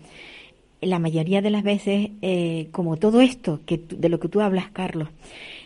[0.81, 4.71] la mayoría de las veces, eh, como todo esto que de lo que tú hablas,
[4.71, 5.09] Carlos,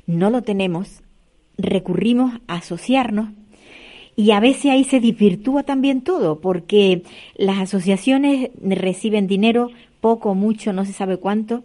[0.06, 1.02] no lo tenemos,
[1.58, 3.30] recurrimos a asociarnos
[4.16, 7.02] y a veces ahí se desvirtúa también todo, porque
[7.36, 11.64] las asociaciones reciben dinero, poco, mucho, no se sabe cuánto,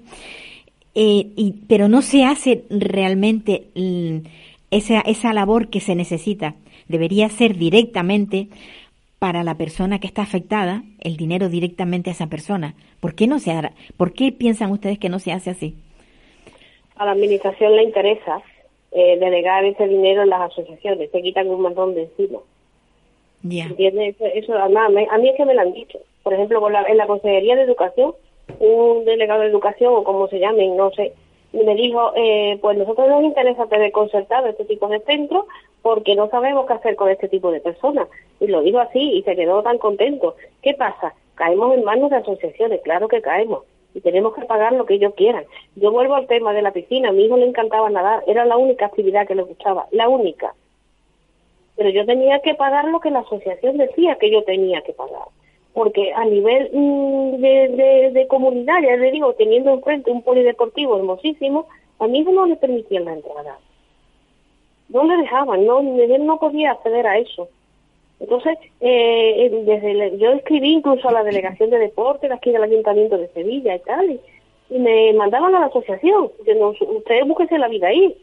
[0.93, 4.27] eh, y, pero no se hace realmente mm,
[4.71, 6.55] esa, esa labor que se necesita.
[6.87, 8.47] Debería ser directamente
[9.25, 12.75] para la persona que está afectada, el dinero directamente a esa persona.
[12.99, 13.71] ¿Por qué no se hará?
[13.97, 15.73] ¿Por qué piensan ustedes que no se hace así?
[16.95, 18.43] A la administración le interesa
[18.91, 22.37] eh, delegar ese dinero en las asociaciones, se quitan un montón de encima.
[23.41, 23.63] Ya.
[23.65, 24.15] ¿Entiendes?
[24.19, 25.97] Eso, a mí es que me lo han dicho.
[26.21, 28.13] Por ejemplo, con la, en la Consejería de Educación,
[28.59, 31.13] un delegado de Educación, o como se llamen, no sé,
[31.51, 35.45] me dijo, eh, pues nosotros nos interesa tener concertado este tipo de centros
[35.85, 38.07] porque no sabemos qué hacer con este tipo de personas.
[38.39, 40.35] Y lo dijo así y se quedó tan contento.
[40.63, 41.13] ¿Qué pasa?
[41.35, 43.65] Caemos en manos de asociaciones, claro que caemos.
[43.93, 45.45] y tenemos que pagar lo que ellos quieran.
[45.75, 48.57] Yo vuelvo al tema de la piscina, a mi hijo le encantaba nadar, era la
[48.57, 50.55] única actividad que le gustaba, la única.
[51.75, 55.27] Pero yo tenía que pagar lo que la asociación decía que yo tenía que pagar.
[55.73, 61.67] Porque a nivel mm, de, comunidad, ya le digo, teniendo enfrente un polideportivo hermosísimo,
[61.99, 63.59] a hijo no le permitían la entrada.
[64.89, 67.49] No le dejaban, no, él no podía acceder a eso.
[68.19, 73.27] Entonces, eh, desde yo escribí incluso a la Delegación de Deportes aquí del Ayuntamiento de
[73.29, 74.19] Sevilla y tal, y,
[74.79, 78.17] me mandaban a la asociación, que ustedes búsquense la vida ahí.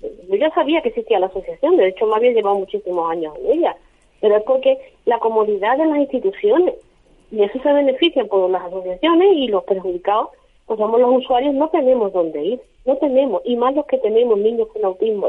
[0.00, 3.58] Yo ya sabía que existía la asociación, de hecho me había llevado muchísimos años en
[3.58, 3.76] ella,
[4.20, 6.74] pero es porque la comodidad de las instituciones,
[7.30, 10.30] y eso se beneficia por las asociaciones y los perjudicados,
[10.66, 14.38] pues somos los usuarios, no tenemos dónde ir, no tenemos, y más los que tenemos
[14.38, 15.28] niños con autismo,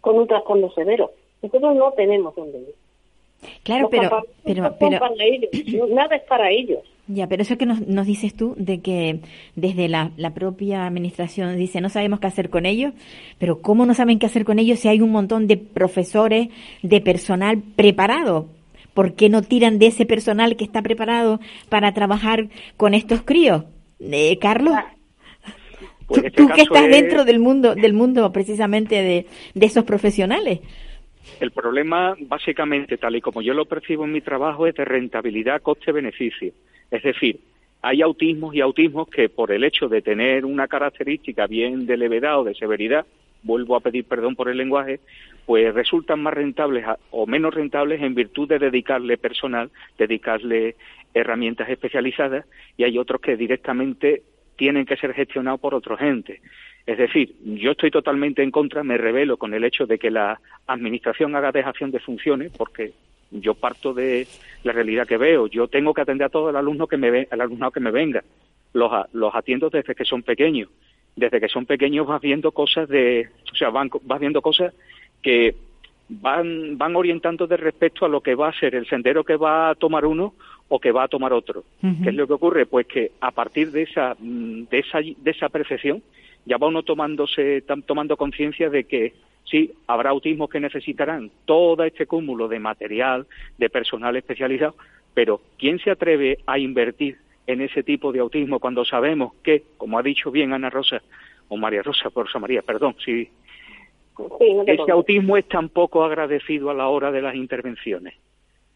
[0.00, 2.74] con un trastorno severo, nosotros no tenemos dónde ir.
[3.62, 5.00] Claro, pero, pero, pero
[5.94, 6.80] nada es para ellos.
[7.06, 9.20] Ya, pero eso que nos, nos dices tú, de que
[9.56, 12.92] desde la, la, propia administración dice no sabemos qué hacer con ellos,
[13.38, 16.48] pero ¿cómo no saben qué hacer con ellos si hay un montón de profesores,
[16.82, 18.46] de personal preparado?
[18.94, 23.64] ¿Por qué no tiran de ese personal que está preparado para trabajar con estos críos?
[23.98, 24.74] Eh, Carlos.
[24.76, 24.92] Ah,
[26.10, 30.60] pues tú, que estás dentro del mundo, del mundo precisamente de, de esos profesionales.
[31.38, 35.62] El problema, básicamente, tal y como yo lo percibo en mi trabajo, es de rentabilidad,
[35.62, 36.52] coste-beneficio.
[36.90, 37.40] Es decir,
[37.82, 42.40] hay autismos y autismos que por el hecho de tener una característica bien de levedad
[42.40, 43.06] o de severidad,
[43.42, 45.00] vuelvo a pedir perdón por el lenguaje,
[45.46, 50.76] pues resultan más rentables o menos rentables en virtud de dedicarle personal, dedicarle
[51.14, 52.44] herramientas especializadas
[52.76, 54.22] y hay otros que directamente
[54.60, 56.42] tienen que ser gestionados por otro gente.
[56.84, 60.38] Es decir, yo estoy totalmente en contra, me revelo con el hecho de que la
[60.66, 62.92] Administración haga dejación de funciones, porque
[63.30, 64.26] yo parto de
[64.62, 65.46] la realidad que veo.
[65.46, 68.22] Yo tengo que atender a todo el alumno que me el alumnado que me venga.
[68.74, 70.68] Los, los atiendo desde que son pequeños.
[71.16, 74.74] Desde que son pequeños vas viendo cosas de, o sea, van, vas viendo cosas
[75.22, 75.54] que
[76.10, 79.70] van, van orientando de respecto a lo que va a ser el sendero que va
[79.70, 80.34] a tomar uno
[80.70, 81.64] o que va a tomar otro.
[81.80, 82.64] ¿Qué es lo que ocurre?
[82.64, 86.00] Pues que a partir de esa, de esa, de esa percepción
[86.46, 89.12] ya va uno tomándose, tomando conciencia de que
[89.44, 93.26] sí, habrá autismos que necesitarán todo este cúmulo de material,
[93.58, 94.76] de personal especializado,
[95.12, 99.98] pero ¿quién se atreve a invertir en ese tipo de autismo cuando sabemos que, como
[99.98, 101.02] ha dicho bien Ana Rosa,
[101.48, 103.28] o María Rosa, por Rosa María, perdón, sí,
[104.66, 108.14] ese autismo es tan poco agradecido a la hora de las intervenciones.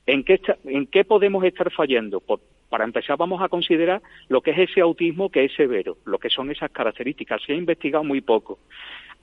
[0.06, 2.22] ¿En qué, ¿En qué podemos estar fallando?
[2.68, 6.28] para empezar vamos a considerar lo que es ese autismo que es severo, lo que
[6.28, 7.40] son esas características.
[7.42, 8.58] Se ha investigado muy poco.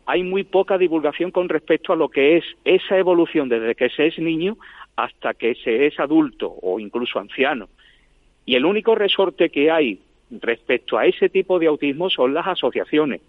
[0.06, 4.08] Hay muy poca divulgación con respecto a lo que es esa evolución desde que se
[4.08, 4.58] es niño
[4.96, 7.68] hasta que se es adulto o incluso anciano.
[8.46, 10.00] Y el único resorte que hay
[10.32, 13.22] respecto a ese tipo de autismo son las asociaciones.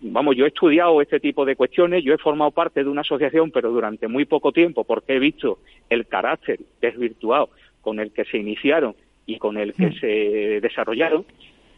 [0.00, 3.50] Vamos, yo he estudiado este tipo de cuestiones, yo he formado parte de una asociación,
[3.50, 5.58] pero durante muy poco tiempo, porque he visto
[5.90, 8.94] el carácter desvirtuado con el que se iniciaron
[9.26, 9.94] y con el que mm.
[10.00, 11.24] se desarrollaron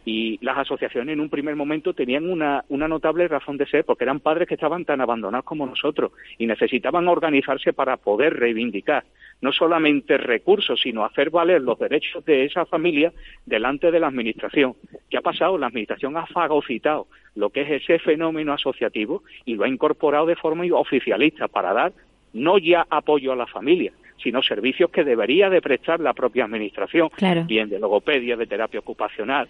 [0.07, 4.05] y las asociaciones en un primer momento tenían una, una notable razón de ser porque
[4.05, 9.03] eran padres que estaban tan abandonados como nosotros y necesitaban organizarse para poder reivindicar
[9.41, 13.11] no solamente recursos, sino hacer valer los derechos de esa familia
[13.45, 14.75] delante de la Administración.
[15.09, 15.57] ¿Qué ha pasado?
[15.57, 20.37] La Administración ha fagocitado lo que es ese fenómeno asociativo y lo ha incorporado de
[20.37, 21.91] forma oficialista para dar
[22.31, 23.91] no ya apoyo a la familia,
[24.23, 27.09] sino servicios que debería de prestar la propia administración,
[27.45, 29.49] bien de logopedia, de terapia ocupacional,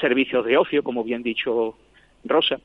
[0.00, 1.76] servicios de ocio, como bien dicho
[2.24, 2.60] Rosa.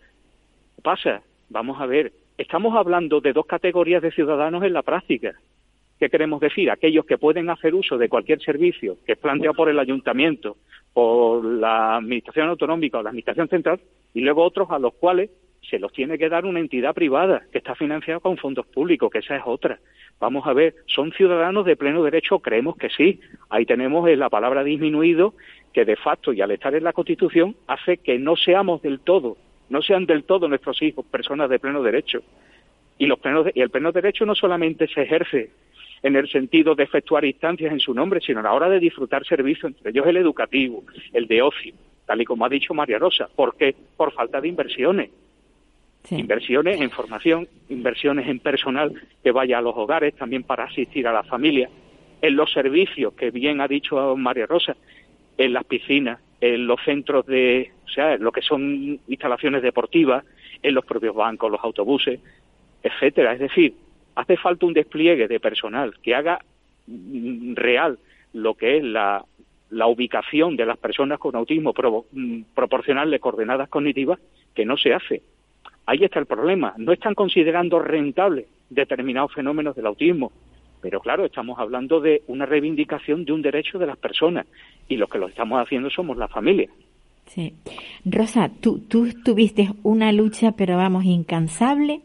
[0.83, 5.33] Pasa, vamos a ver, estamos hablando de dos categorías de ciudadanos en la práctica.
[5.99, 6.69] ¿Qué queremos decir?
[6.69, 10.57] Aquellos que pueden hacer uso de cualquier servicio que es planteado por el ayuntamiento,
[10.93, 13.79] por la administración autonómica o la administración central,
[14.13, 15.31] y luego otros a los cuales
[15.69, 19.19] se los tiene que dar una entidad privada que está financiada con fondos públicos, que
[19.19, 19.79] esa es otra.
[20.19, 22.39] Vamos a ver, ¿son ciudadanos de pleno derecho?
[22.39, 23.19] Creemos que sí.
[23.49, 25.33] Ahí tenemos la palabra disminuido,
[25.77, 29.37] que de facto y al estar en la Constitución hace que no seamos del todo,
[29.69, 32.23] no sean del todo nuestros hijos personas de pleno derecho.
[32.97, 33.19] Y, los
[33.53, 35.51] y el pleno derecho no solamente se ejerce
[36.01, 39.23] en el sentido de efectuar instancias en su nombre, sino a la hora de disfrutar
[39.23, 41.75] servicios, entre ellos el educativo, el de ocio,
[42.07, 43.29] tal y como ha dicho María Rosa.
[43.35, 43.75] ¿Por qué?
[43.95, 45.11] Por falta de inversiones.
[46.09, 51.13] Inversiones en formación, inversiones en personal que vaya a los hogares también para asistir a
[51.13, 51.69] la familia,
[52.19, 54.75] en los servicios que bien ha dicho María Rosa,
[55.37, 60.23] en las piscinas, en los centros de, o sea, lo que son instalaciones deportivas,
[60.63, 62.19] en los propios bancos, los autobuses,
[62.83, 63.33] etcétera.
[63.33, 63.75] Es decir,
[64.15, 66.39] hace falta un despliegue de personal que haga
[66.87, 67.99] mm, real
[68.33, 69.23] lo que es la
[69.69, 71.73] la ubicación de las personas con autismo
[72.11, 74.19] mm, proporcional de coordenadas cognitivas
[74.53, 75.21] que no se hace.
[75.85, 76.73] Ahí está el problema.
[76.77, 80.31] No están considerando rentable determinados fenómenos del autismo.
[80.81, 84.45] Pero claro, estamos hablando de una reivindicación de un derecho de las personas
[84.87, 86.69] y lo que lo estamos haciendo somos la familia.
[87.25, 87.53] Sí.
[88.05, 92.01] Rosa, tú, tú tuviste una lucha, pero vamos, incansable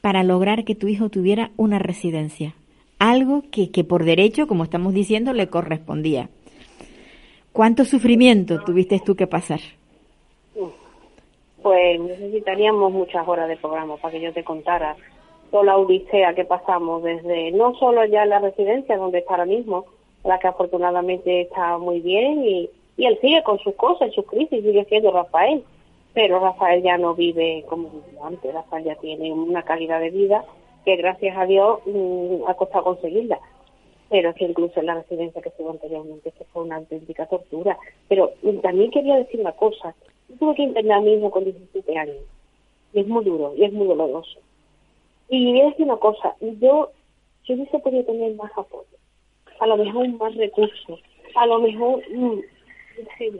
[0.00, 2.54] para lograr que tu hijo tuviera una residencia.
[2.98, 6.28] Algo que, que por derecho, como estamos diciendo, le correspondía.
[7.52, 9.60] ¿Cuánto sufrimiento tuviste tú que pasar?
[11.62, 14.96] Pues necesitaríamos muchas horas de programa para que yo te contara
[15.50, 19.86] toda la odisea que pasamos desde no solo ya la residencia donde está ahora mismo,
[20.24, 24.84] la que afortunadamente está muy bien y, él sigue con sus cosas, sus crisis, sigue
[24.86, 25.62] siendo Rafael,
[26.14, 27.88] pero Rafael ya no vive como
[28.24, 30.44] antes, Rafael ya tiene una calidad de vida
[30.84, 33.38] que gracias a Dios mm, ha costado conseguirla
[34.08, 37.78] pero que incluso en la residencia que estuvo anteriormente, que fue una auténtica tortura.
[38.08, 38.32] Pero
[38.62, 39.94] también quería decir una cosa,
[40.28, 42.16] yo tuve que internar mismo con 17 años,
[42.92, 44.38] y es muy duro, y es muy doloroso.
[45.28, 46.90] Y voy a decir una cosa, yo,
[47.44, 48.86] yo hubiese podido tener más apoyo,
[49.60, 51.00] a lo mejor más recursos,
[51.34, 52.40] a lo mejor mm,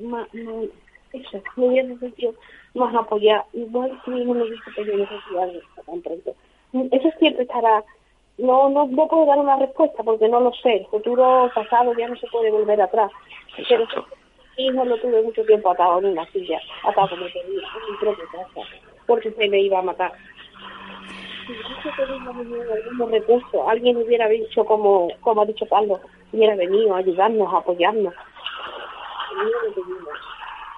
[0.02, 0.68] más, más,
[1.12, 2.34] eso, me hubiese sentido
[2.74, 6.34] más apoyado, igual si no me hubiese tenido necesidad de tan pronto.
[6.92, 7.82] Eso siempre estará
[8.38, 10.76] no, no, no puedo dar una respuesta porque no lo sé.
[10.76, 13.10] El futuro pasado ya no se puede volver atrás.
[13.68, 13.84] Pero
[14.56, 17.98] hijo lo tuve mucho tiempo atado en una silla, atado como te digo, en mi
[17.98, 18.68] propia casa,
[19.06, 20.12] porque se me iba a matar.
[21.48, 25.98] Si hubiese tenido algún recurso, alguien hubiera dicho, como, como ha dicho Carlos,
[26.30, 28.12] hubiera venido a ayudarnos, a apoyarnos.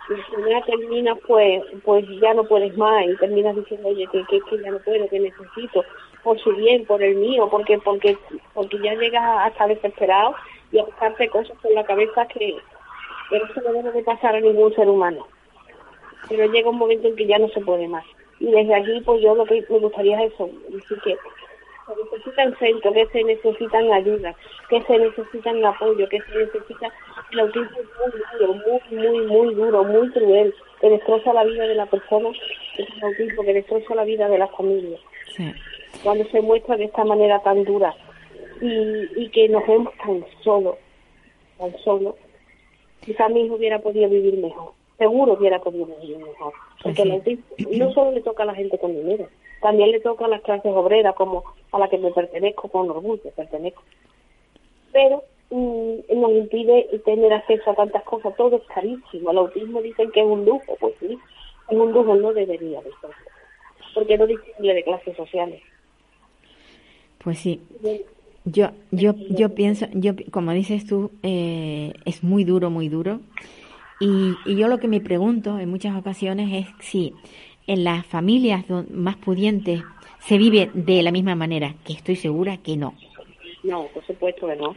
[0.08, 4.24] Y al final terminas, pues, pues ya no puedes más y terminas diciendo, oye, que,
[4.26, 5.84] que, que ya no puedo, que necesito
[6.22, 8.16] por su bien, por el mío, porque porque
[8.54, 10.36] porque ya llegas a estar desesperado
[10.70, 12.56] y a buscarte cosas por la cabeza que,
[13.30, 15.26] eso no debe de pasar a ningún ser humano.
[16.28, 18.04] Pero llega un momento en que ya no se puede más.
[18.40, 22.58] Y desde aquí, pues yo lo que me gustaría es eso, decir que se necesitan
[22.58, 24.34] centros, que se necesitan ayuda,
[24.68, 26.92] que se necesitan apoyo, que se necesita...
[27.32, 31.66] El autismo es muy duro, muy, muy, muy duro, muy cruel, que destroza la vida
[31.68, 32.30] de la persona,
[32.76, 34.98] es el autismo que destroza la vida de la familia.
[35.36, 35.52] Sí
[36.02, 37.94] cuando se muestra de esta manera tan dura
[38.60, 40.76] y, y que nos vemos tan solos,
[41.58, 42.14] tan solos,
[43.00, 47.92] quizá mi hijo hubiera podido vivir mejor, seguro hubiera podido vivir mejor, porque el no
[47.94, 49.28] solo le toca a la gente con dinero,
[49.62, 53.30] también le toca a las clases obreras como a la que me pertenezco con orgullo,
[53.34, 53.82] pertenezco.
[54.92, 60.10] Pero mm, nos impide tener acceso a tantas cosas, todo es carísimo, el autismo dicen
[60.10, 61.18] que es un lujo, pues sí,
[61.70, 63.10] es un lujo, no debería de ser,
[63.94, 65.62] porque no distingue de clases sociales.
[67.24, 67.58] Pues sí.
[68.44, 73.20] Yo, yo, yo pienso, yo, como dices tú, eh, es muy duro, muy duro.
[74.00, 77.12] Y, y, yo lo que me pregunto en muchas ocasiones es si
[77.66, 79.82] en las familias más pudientes
[80.20, 82.94] se vive de la misma manera, que estoy segura que no.
[83.62, 84.72] No, por supuesto que no.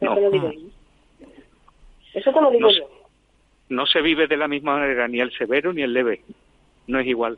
[0.00, 0.60] Eso te lo digo yo.
[2.14, 2.88] Eso te lo digo yo.
[3.68, 6.22] No se vive de la misma manera ni el severo ni el leve.
[6.86, 7.36] No es igual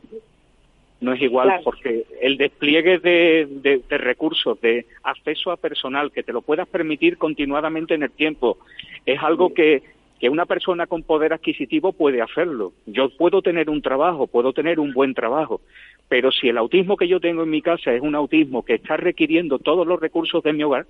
[1.01, 6.41] no es igual porque el despliegue de, recursos, de acceso a personal, que te lo
[6.41, 8.59] puedas permitir continuadamente en el tiempo,
[9.05, 9.81] es algo que,
[10.21, 12.73] que una persona con poder adquisitivo puede hacerlo.
[12.85, 15.61] Yo puedo tener un trabajo, puedo tener un buen trabajo,
[16.07, 18.97] pero si el autismo que yo tengo en mi casa es un autismo que está
[18.97, 20.85] requiriendo todos los recursos de mi hogar,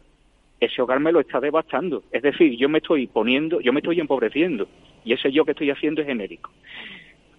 [0.60, 2.04] ese hogar me lo está devastando.
[2.12, 4.68] Es decir, yo me estoy poniendo, yo me estoy empobreciendo
[5.06, 6.52] y ese yo que estoy haciendo es genérico.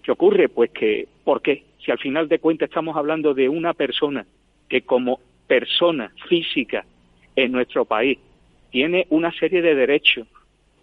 [0.03, 0.49] ¿Qué ocurre?
[0.49, 1.65] Pues que, ¿por qué?
[1.85, 4.25] Si al final de cuentas estamos hablando de una persona
[4.67, 6.87] que como persona física
[7.37, 8.19] en nuestro país
[8.71, 10.27] tiene una serie de derechos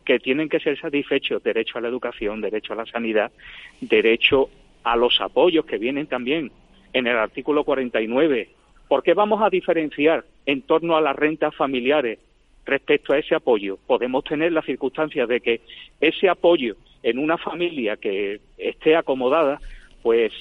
[0.09, 3.31] que tienen que ser satisfechos, derecho a la educación, derecho a la sanidad,
[3.79, 4.49] derecho
[4.83, 6.51] a los apoyos que vienen también
[6.93, 8.49] en el artículo 49.
[8.87, 12.17] ¿Por qué vamos a diferenciar en torno a las rentas familiares
[12.65, 13.77] respecto a ese apoyo?
[13.85, 15.61] Podemos tener la circunstancia de que
[16.01, 19.61] ese apoyo en una familia que esté acomodada,
[20.01, 20.33] pues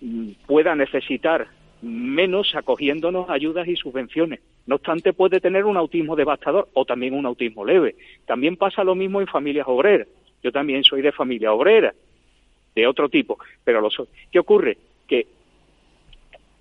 [0.00, 1.48] mm, pueda necesitar
[1.82, 4.38] menos acogiéndonos ayudas y subvenciones.
[4.68, 7.96] No obstante, puede tener un autismo devastador o también un autismo leve.
[8.26, 10.06] También pasa lo mismo en familias obreras.
[10.42, 11.94] Yo también soy de familia obrera,
[12.74, 14.08] de otro tipo, pero lo soy.
[14.30, 14.76] ¿Qué ocurre?
[15.06, 15.26] Que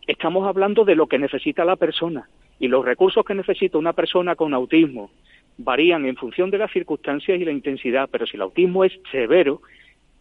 [0.08, 2.30] estamos hablando de lo que necesita la persona
[2.60, 5.12] y los recursos que necesita una persona con autismo
[5.58, 9.62] varían en función de las circunstancias y la intensidad, pero si el autismo es severo,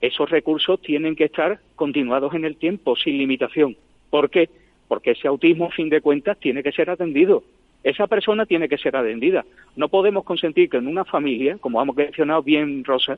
[0.00, 3.76] esos recursos tienen que estar continuados en el tiempo, sin limitación.
[4.10, 4.50] ¿Por qué?
[4.88, 7.44] Porque ese autismo, a fin de cuentas, tiene que ser atendido.
[7.86, 9.44] Esa persona tiene que ser atendida.
[9.76, 13.16] No podemos consentir que en una familia, como hemos mencionado bien, Rosa,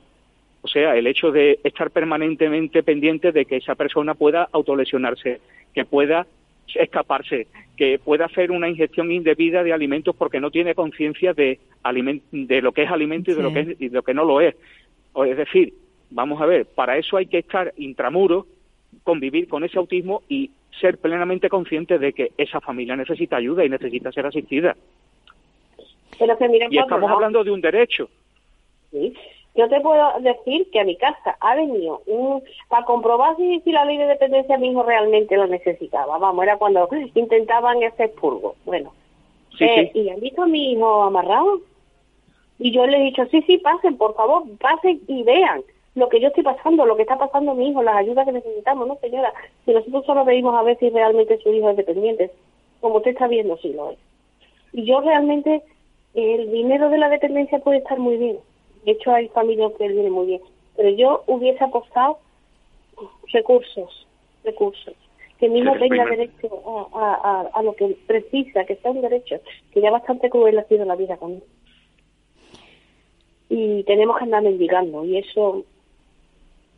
[0.61, 5.41] O sea, el hecho de estar permanentemente pendiente de que esa persona pueda autolesionarse,
[5.73, 6.27] que pueda
[6.75, 7.47] escaparse,
[7.77, 11.57] que pueda hacer una ingestión indebida de alimentos porque no tiene conciencia de,
[12.31, 14.39] de lo que es alimento y de, lo que y de lo que no lo
[14.39, 14.55] es.
[15.13, 15.73] O es decir,
[16.11, 18.45] vamos a ver, para eso hay que estar intramuros,
[19.03, 23.69] convivir con ese autismo y ser plenamente consciente de que esa familia necesita ayuda y
[23.69, 24.75] necesita ser asistida.
[26.17, 28.09] Pero que y estamos hablando de un derecho.
[28.91, 29.13] Sí.
[29.55, 33.83] Yo te puedo decir que a mi casa ha venido un, para comprobar si, la
[33.83, 36.17] ley de dependencia mi hijo realmente lo necesitaba.
[36.17, 38.55] Vamos, era cuando intentaban ese expurgo.
[38.65, 38.93] Bueno,
[39.59, 41.61] eh, y han visto a mi hijo amarrado.
[42.59, 45.63] Y yo le he dicho, sí, sí, pasen, por favor, pasen y vean
[45.99, 48.87] lo que yo estoy pasando, lo que está pasando mi hijo, las ayudas que necesitamos,
[48.87, 49.33] ¿no, señora?
[49.65, 52.31] Si nosotros solo venimos a ver si realmente su hijo es dependiente,
[52.81, 53.99] como usted está viendo, sí lo es.
[54.73, 55.61] Y yo realmente,
[56.13, 58.39] el dinero de la dependencia puede estar muy bien,
[58.85, 60.41] de hecho, hay familias que vienen muy bien.
[60.75, 62.19] Pero yo hubiese apostado
[63.31, 64.07] recursos,
[64.43, 64.95] recursos.
[65.37, 69.39] Que niño tenga derecho a, lo que precisa, que sea un derecho,
[69.71, 71.45] que ya bastante cruel ha sido la vida conmigo.
[73.49, 75.63] Y tenemos que andar mendigando, y eso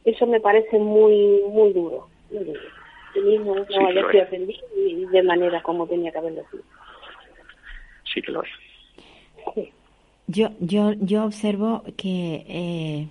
[0.06, 2.08] eso me parece muy muy duro.
[2.32, 6.64] El mismo no haya sido atendido y de manera como tenía que haberlo sido.
[8.14, 8.50] Sí que lo es.
[9.56, 9.72] Sí.
[10.28, 13.08] Yo, yo, yo observo que eh,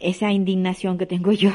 [0.00, 1.52] esa indignación que tengo yo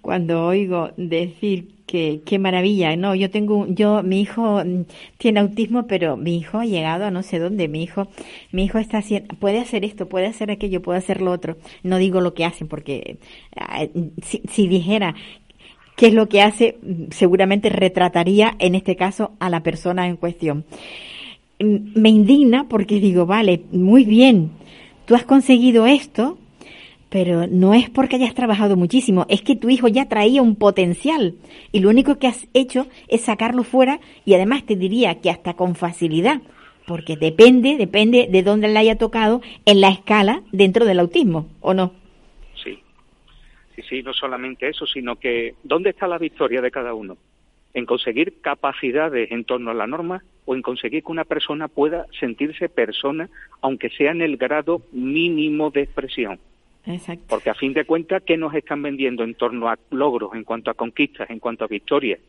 [0.00, 4.62] cuando oigo decir qué maravilla, no, yo tengo, yo, mi hijo
[5.16, 8.08] tiene autismo, pero mi hijo ha llegado a no sé dónde, mi hijo,
[8.52, 11.56] mi hijo está haciendo, puede hacer esto, puede hacer aquello, puede hacer lo otro.
[11.82, 13.18] No digo lo que hacen, porque
[14.22, 15.14] si, si dijera
[15.96, 16.76] qué es lo que hace,
[17.10, 20.64] seguramente retrataría en este caso a la persona en cuestión.
[21.58, 24.52] Me indigna porque digo, vale, muy bien,
[25.06, 26.38] tú has conseguido esto,
[27.10, 31.34] pero no es porque hayas trabajado muchísimo, es que tu hijo ya traía un potencial
[31.72, 35.54] y lo único que has hecho es sacarlo fuera y además te diría que hasta
[35.54, 36.42] con facilidad,
[36.86, 41.74] porque depende, depende de dónde le haya tocado en la escala dentro del autismo, ¿o
[41.74, 41.92] no?
[42.62, 42.78] Sí,
[43.74, 47.16] sí, sí, no solamente eso, sino que ¿dónde está la victoria de cada uno?
[47.74, 52.06] En conseguir capacidades en torno a la norma o en conseguir que una persona pueda
[52.18, 53.28] sentirse persona,
[53.60, 56.40] aunque sea en el grado mínimo de expresión.
[57.28, 60.70] Porque a fin de cuentas, ¿qué nos están vendiendo en torno a logros, en cuanto
[60.70, 62.20] a conquistas, en cuanto a victorias?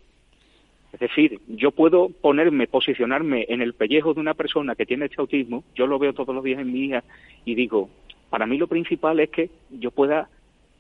[0.91, 5.22] Es decir, yo puedo ponerme, posicionarme en el pellejo de una persona que tiene este
[5.22, 7.03] autismo, yo lo veo todos los días en mi hija
[7.45, 7.89] y digo,
[8.30, 10.30] para mí lo principal es que yo pueda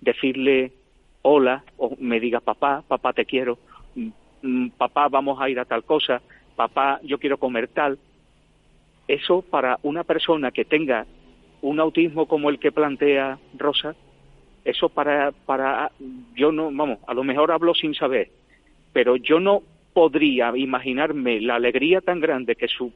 [0.01, 0.71] decirle
[1.21, 3.59] hola o me diga papá, papá te quiero,
[4.41, 6.21] mm, papá vamos a ir a tal cosa,
[6.55, 7.99] papá, yo quiero comer tal.
[9.07, 11.05] Eso para una persona que tenga
[11.61, 13.95] un autismo como el que plantea Rosa,
[14.65, 15.91] eso para, para,
[16.35, 18.29] yo no, vamos, a lo mejor hablo sin saber,
[18.93, 19.61] pero yo no
[19.93, 22.91] podría imaginarme la alegría tan grande que su,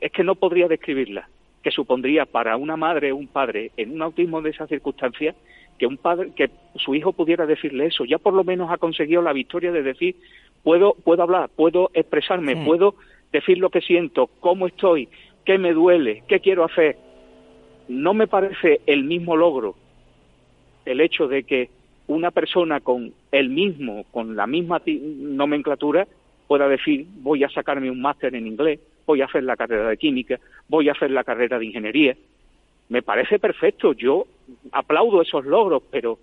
[0.00, 1.28] es que no podría describirla,
[1.62, 5.36] que supondría para una madre o un padre en un autismo de esas circunstancias
[5.78, 9.22] que un padre, que su hijo pudiera decirle eso, ya por lo menos ha conseguido
[9.22, 10.16] la victoria de decir,
[10.62, 12.96] puedo, puedo hablar, puedo expresarme, puedo
[13.32, 15.08] decir lo que siento, cómo estoy,
[15.44, 16.96] qué me duele, qué quiero hacer.
[17.88, 19.74] No me parece el mismo logro
[20.84, 21.70] el hecho de que
[22.06, 26.06] una persona con el mismo, con la misma nomenclatura,
[26.46, 29.96] pueda decir voy a sacarme un máster en inglés, voy a hacer la carrera de
[29.98, 32.16] química, voy a hacer la carrera de ingeniería.
[32.88, 34.26] Me parece perfecto, yo
[34.72, 36.18] aplaudo esos logros, pero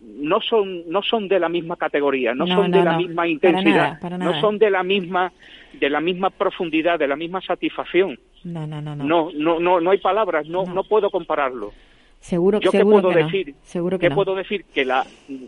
[0.00, 4.40] no son no son de la misma categoría, no, son de la misma intensidad, no
[4.40, 5.32] son de la misma
[5.78, 8.18] de la misma profundidad, de la misma satisfacción.
[8.44, 9.04] No, no, no, no.
[9.04, 11.72] No, no, no, hay palabras, no, no puedo compararlo.
[12.20, 15.06] Seguro, Yo seguro puedo que decir, seguro que ¿qué puedo decir que la,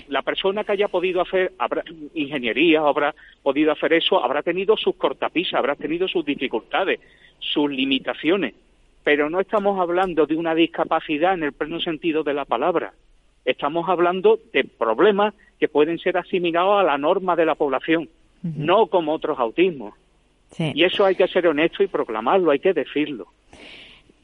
[0.09, 1.83] la persona que haya podido hacer habrá,
[2.13, 7.01] ingeniería, habrá podido hacer eso, habrá tenido sus cortapisas, habrá tenido sus dificultades,
[7.39, 8.55] sus limitaciones,
[9.05, 12.93] pero no estamos hablando de una discapacidad en el pleno sentido de la palabra
[13.47, 18.11] estamos hablando de problemas que pueden ser asimilados a la norma de la población,
[18.43, 19.95] no como otros autismos.
[20.59, 23.27] Y eso hay que ser honesto y proclamarlo, hay que decirlo.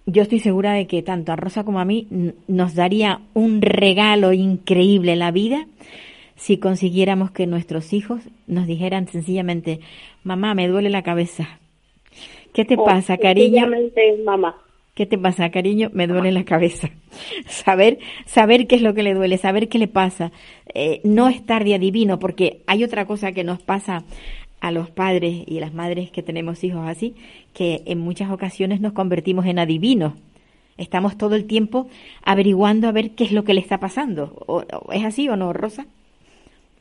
[0.07, 2.09] Yo estoy segura de que tanto a Rosa como a mí
[2.49, 5.67] nos daría un regalo increíble en la vida
[6.35, 9.79] si consiguiéramos que nuestros hijos nos dijeran sencillamente,
[10.25, 11.61] mamá, me duele la cabeza.
[12.53, 13.71] ¿Qué te pasa, cariño?
[14.25, 14.57] mamá.
[14.95, 15.91] ¿Qué te pasa, cariño?
[15.95, 16.91] Me duele la cabeza.
[17.47, 20.33] saber, saber qué es lo que le duele, saber qué le pasa.
[20.75, 24.05] Eh, no estar de adivino, porque hay otra cosa que nos pasa
[24.63, 27.17] a los padres y las madres que tenemos hijos así,
[27.53, 30.13] que en muchas ocasiones nos convertimos en adivinos.
[30.79, 31.89] Estamos todo el tiempo
[32.25, 34.33] averiguando a ver qué es lo que le está pasando.
[34.47, 35.87] ¿O, ¿Es así o no, Rosa?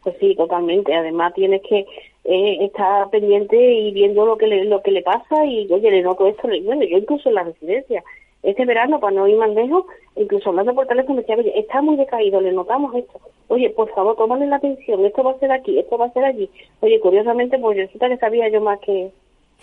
[0.03, 0.93] Pues sí, totalmente.
[0.93, 1.79] Además tienes que
[2.23, 6.03] eh, estar pendiente y viendo lo que le, lo que le pasa y, oye, le
[6.03, 6.47] noto esto.
[6.63, 8.03] Bueno, yo incluso en la residencia,
[8.43, 9.85] este verano, para no ir más lejos,
[10.15, 13.19] incluso hablando por teléfono, me decía, oye, está muy decaído, le notamos esto.
[13.47, 16.25] Oye, por favor, tómale la atención, esto va a ser aquí, esto va a ser
[16.25, 16.49] allí.
[16.81, 19.11] Oye, curiosamente, pues resulta que sabía yo más que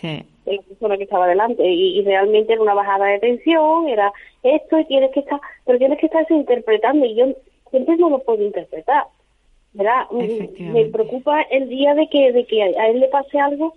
[0.02, 4.84] la persona que estaba delante y, realmente era una bajada de tensión, era esto y
[4.84, 7.26] tienes que estar, pero tienes que estarse interpretando y yo
[7.70, 9.04] siempre no lo puedo interpretar.
[9.74, 10.06] ¿verdad?
[10.10, 13.74] Mm, me preocupa el día de que, de que a él le pase algo,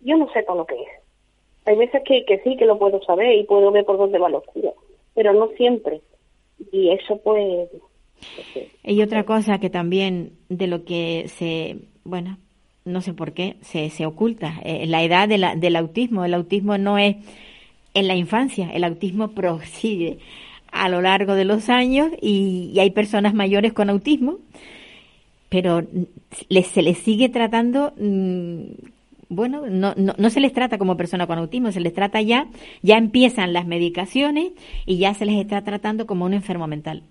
[0.00, 0.88] yo no sé todo lo que es.
[1.64, 4.28] Hay veces que, que sí, que lo puedo saber y puedo ver por dónde va
[4.28, 4.74] la oscuro,
[5.14, 6.00] pero no siempre.
[6.72, 7.68] Y eso pues...
[8.84, 12.38] Y otra cosa que también de lo que se, bueno,
[12.84, 16.24] no sé por qué, se, se oculta, eh, la edad de la, del autismo.
[16.24, 17.16] El autismo no es
[17.94, 20.18] en la infancia, el autismo prosigue
[20.70, 24.38] a lo largo de los años y, hay personas mayores con autismo,
[25.48, 25.82] pero
[26.50, 28.62] se les sigue tratando mm,
[29.34, 32.46] bueno, no, no, no, se les trata como persona con autismo, se les trata ya,
[32.82, 34.52] ya empiezan las medicaciones
[34.86, 37.02] y ya se les está tratando como un enfermo mental.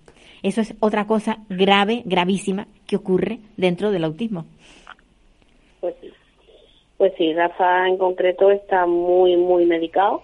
[0.42, 4.46] Eso es otra cosa grave, gravísima, que ocurre dentro del autismo.
[5.80, 6.12] Pues sí,
[6.96, 10.22] pues sí, Rafa en concreto está muy, muy medicado.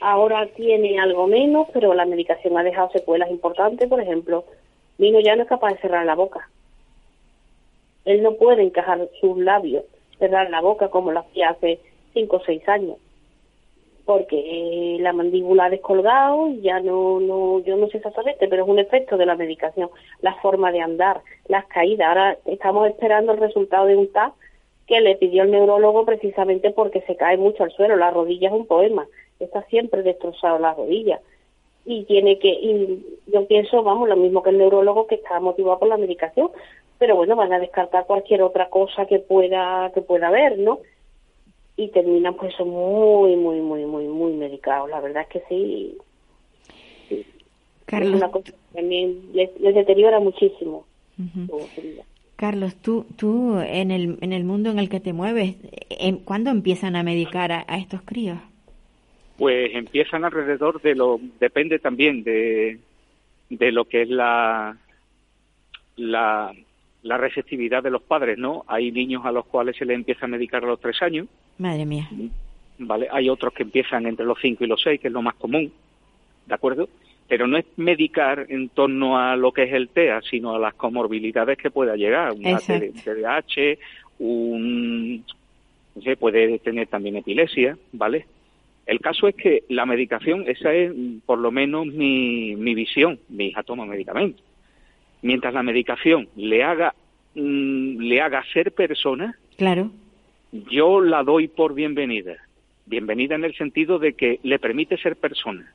[0.00, 3.88] Ahora tiene algo menos, pero la medicación ha dejado secuelas importantes.
[3.88, 4.44] Por ejemplo,
[4.98, 6.48] Vino ya no es capaz de cerrar la boca.
[8.04, 9.84] Él no puede encajar sus labios
[10.22, 11.80] cerrar la boca como lo hacía hace
[12.14, 12.98] cinco o seis años
[14.04, 18.64] porque eh, la mandíbula ha descolgado y ya no, no, yo no sé exactamente, pero
[18.64, 22.08] es un efecto de la medicación, la forma de andar, las caídas.
[22.08, 24.32] Ahora estamos esperando el resultado de un TAC
[24.86, 27.96] que le pidió el neurólogo precisamente porque se cae mucho al suelo.
[27.96, 29.06] La rodilla es un poema,
[29.38, 31.20] está siempre destrozado la rodilla.
[31.84, 35.80] Y tiene que, y yo pienso, vamos, lo mismo que el neurólogo que está motivado
[35.80, 36.50] por la medicación,
[37.02, 40.78] pero bueno, van a descartar cualquier otra cosa que pueda que pueda haber, ¿no?
[41.76, 44.88] Y terminan pues muy, muy, muy, muy, muy medicados.
[44.88, 45.98] La verdad es que sí.
[47.86, 48.10] Carlos.
[48.10, 50.86] Es una cosa que también les, deteriora muchísimo.
[52.36, 55.56] Carlos, tú, tú en el, en el mundo en el que te mueves,
[56.24, 58.38] ¿cuándo empiezan a medicar a, a estos críos?
[59.38, 62.78] Pues empiezan alrededor de lo, depende también de,
[63.50, 64.76] de lo que es la,
[65.96, 66.52] la,
[67.02, 68.64] la receptividad de los padres, ¿no?
[68.68, 71.26] Hay niños a los cuales se les empieza a medicar a los tres años.
[71.58, 72.08] Madre mía.
[72.78, 73.08] ¿Vale?
[73.10, 75.72] Hay otros que empiezan entre los cinco y los seis, que es lo más común,
[76.46, 76.88] ¿de acuerdo?
[77.28, 80.74] Pero no es medicar en torno a lo que es el TEA, sino a las
[80.74, 82.32] comorbilidades que pueda llegar.
[82.32, 83.78] Un TDAH,
[84.18, 85.24] un...
[85.94, 88.26] No sé, puede tener también epilepsia, ¿vale?
[88.86, 90.90] El caso es que la medicación, esa es
[91.26, 93.18] por lo menos mi, mi visión.
[93.28, 94.42] Mi hija toma medicamentos
[95.22, 96.94] mientras la medicación le haga
[97.34, 99.90] mm, le haga ser persona, claro.
[100.52, 102.36] yo la doy por bienvenida.
[102.84, 105.72] Bienvenida en el sentido de que le permite ser persona.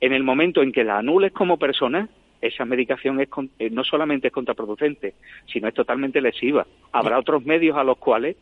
[0.00, 2.08] En el momento en que la anules como persona,
[2.42, 5.14] esa medicación es eh, no solamente es contraproducente,
[5.46, 6.66] sino es totalmente lesiva.
[6.92, 8.36] Habrá otros medios a los cuales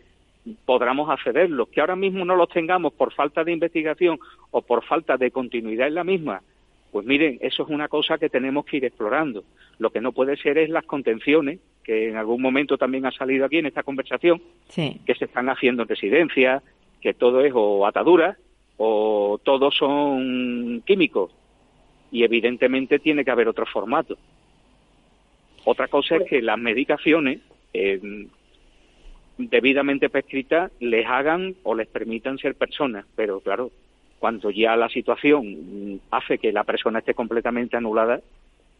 [0.64, 4.18] podamos accederlos, que ahora mismo no los tengamos por falta de investigación
[4.50, 6.42] o por falta de continuidad en la misma,
[6.94, 9.42] pues miren, eso es una cosa que tenemos que ir explorando.
[9.80, 13.44] Lo que no puede ser es las contenciones, que en algún momento también ha salido
[13.44, 14.40] aquí en esta conversación,
[14.72, 16.62] que se están haciendo en residencias,
[17.00, 18.38] que todo es o atadura
[18.76, 21.32] o todos son químicos.
[22.12, 24.16] Y evidentemente tiene que haber otro formato.
[25.64, 27.40] Otra cosa es pues que las medicaciones
[27.72, 28.28] eh,
[29.36, 33.72] debidamente prescritas les hagan o les permitan ser personas, pero claro,
[34.24, 38.20] cuando ya la situación hace que la persona esté completamente anulada,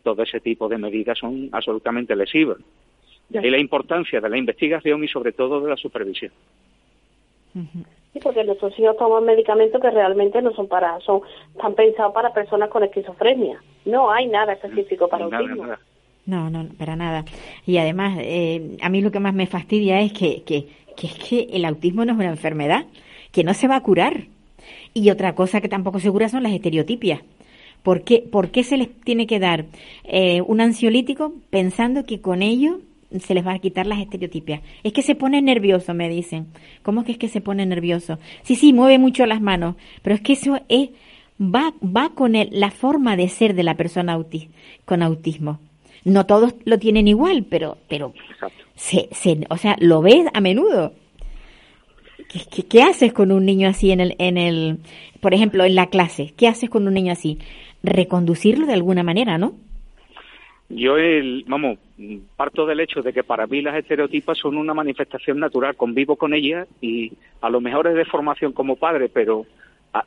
[0.03, 2.57] todo ese tipo de medidas son absolutamente lesivas.
[3.29, 6.33] De ahí la importancia de la investigación y sobre todo de la supervisión.
[7.53, 11.21] Sí, porque nuestros hijos toman medicamentos que realmente no son para, son,
[11.55, 13.63] están pensados para personas con esquizofrenia.
[13.85, 15.67] No hay nada específico para autismo.
[16.25, 17.27] No, no, para nada.
[17.67, 21.19] Y además, eh, a mí lo que más me fastidia es que, que, que es
[21.19, 22.87] que el autismo no es una enfermedad,
[23.31, 24.29] que no se va a curar.
[24.95, 27.21] Y otra cosa que tampoco segura son las estereotipias.
[27.83, 29.67] ¿Por qué, ¿Por qué se les tiene que dar
[30.05, 32.81] eh, un ansiolítico pensando que con ello
[33.21, 34.63] se les va a quitar las estereotipias?
[34.85, 36.47] Es que se pone nervioso, me dicen.
[36.83, 38.19] ¿Cómo es que es que se pone nervioso?
[38.43, 40.91] Sí, sí, mueve mucho las manos, pero es que eso es,
[41.39, 44.19] va, va con el, la forma de ser de la persona
[44.87, 45.59] con autismo.
[46.05, 48.15] No todos lo tienen igual, pero, pero
[48.77, 50.93] se, se, o sea, lo ves a menudo.
[52.69, 54.79] ¿Qué, haces con un niño así en el, en el,
[55.21, 56.35] por ejemplo, en la clase?
[56.37, 57.39] ¿Qué haces con un niño así?
[57.85, 59.53] reconducirlo de alguna manera, ¿no?
[60.71, 61.79] Yo, el, vamos,
[62.37, 66.33] parto del hecho de que para mí las estereotipas son una manifestación natural, convivo con
[66.33, 67.13] ellas y
[67.43, 69.45] a lo mejor es de formación como padre, pero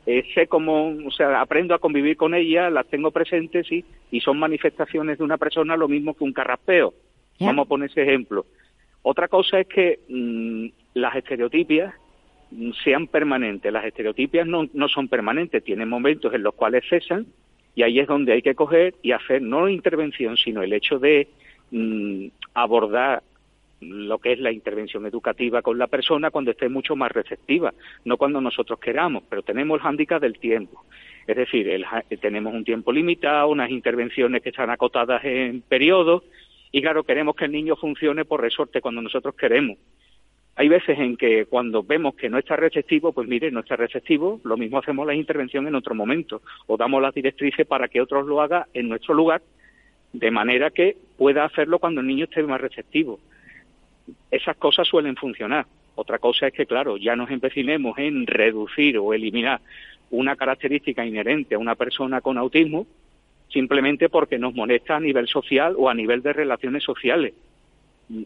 [0.04, 4.20] eh, sé cómo, o sea, aprendo a convivir con ellas, las tengo presentes sí, y
[4.20, 6.92] son manifestaciones de una persona lo mismo que un carraspeo.
[7.40, 8.46] Vamos a poner ese ejemplo.
[9.02, 11.94] Otra cosa es que mm, las estereotipias
[12.84, 13.72] sean permanentes.
[13.72, 17.26] Las estereotipias no, no son permanentes, tienen momentos en los cuales cesan
[17.74, 21.28] y ahí es donde hay que coger y hacer no intervención, sino el hecho de
[21.70, 23.22] mm, abordar
[23.80, 27.72] lo que es la intervención educativa con la persona cuando esté mucho más receptiva,
[28.04, 30.84] no cuando nosotros queramos, pero tenemos el hándicap del tiempo.
[31.26, 31.70] Es decir,
[32.20, 36.24] tenemos un tiempo limitado, unas intervenciones que están acotadas en periodos,
[36.72, 39.78] y claro, queremos que el niño funcione por resorte cuando nosotros queremos.
[40.58, 44.40] Hay veces en que cuando vemos que no está receptivo, pues mire, no está receptivo,
[44.42, 48.26] lo mismo hacemos la intervención en otro momento o damos las directrices para que otros
[48.26, 49.40] lo hagan en nuestro lugar,
[50.12, 53.20] de manera que pueda hacerlo cuando el niño esté más receptivo.
[54.32, 55.64] Esas cosas suelen funcionar.
[55.94, 59.60] Otra cosa es que, claro, ya nos empecinemos en reducir o eliminar
[60.10, 62.84] una característica inherente a una persona con autismo
[63.48, 67.32] simplemente porque nos molesta a nivel social o a nivel de relaciones sociales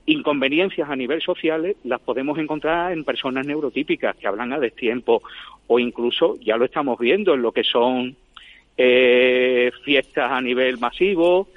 [0.06, 5.22] inconveniencias a nivel social las podemos encontrar en personas neurotípicas que hablan a destiempo
[5.66, 8.16] o incluso ya lo estamos viendo en lo que son
[8.76, 11.48] eh, fiestas a nivel masivo.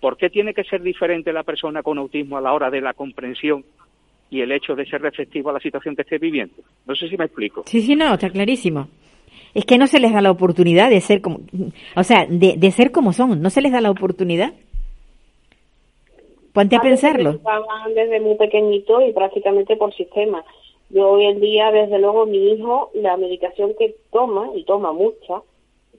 [0.00, 2.94] ¿Por qué tiene que ser diferente la persona con autismo a la hora de la
[2.94, 3.64] comprensión
[4.30, 6.54] y el hecho de ser receptivo a la situación que esté viviendo?
[6.86, 7.64] No sé si me explico.
[7.66, 8.88] Sí, sí, no, está clarísimo.
[9.54, 11.40] Es que no se les da la oportunidad de ser como,
[11.94, 14.52] o sea, de ser como son, no se les da la oportunidad.
[16.56, 17.38] Ponte a, pensarlo.
[17.94, 20.42] Desde muy pequeñito y prácticamente por sistema.
[20.88, 25.42] Yo hoy en día, desde luego, mi hijo, la medicación que toma, y toma mucha,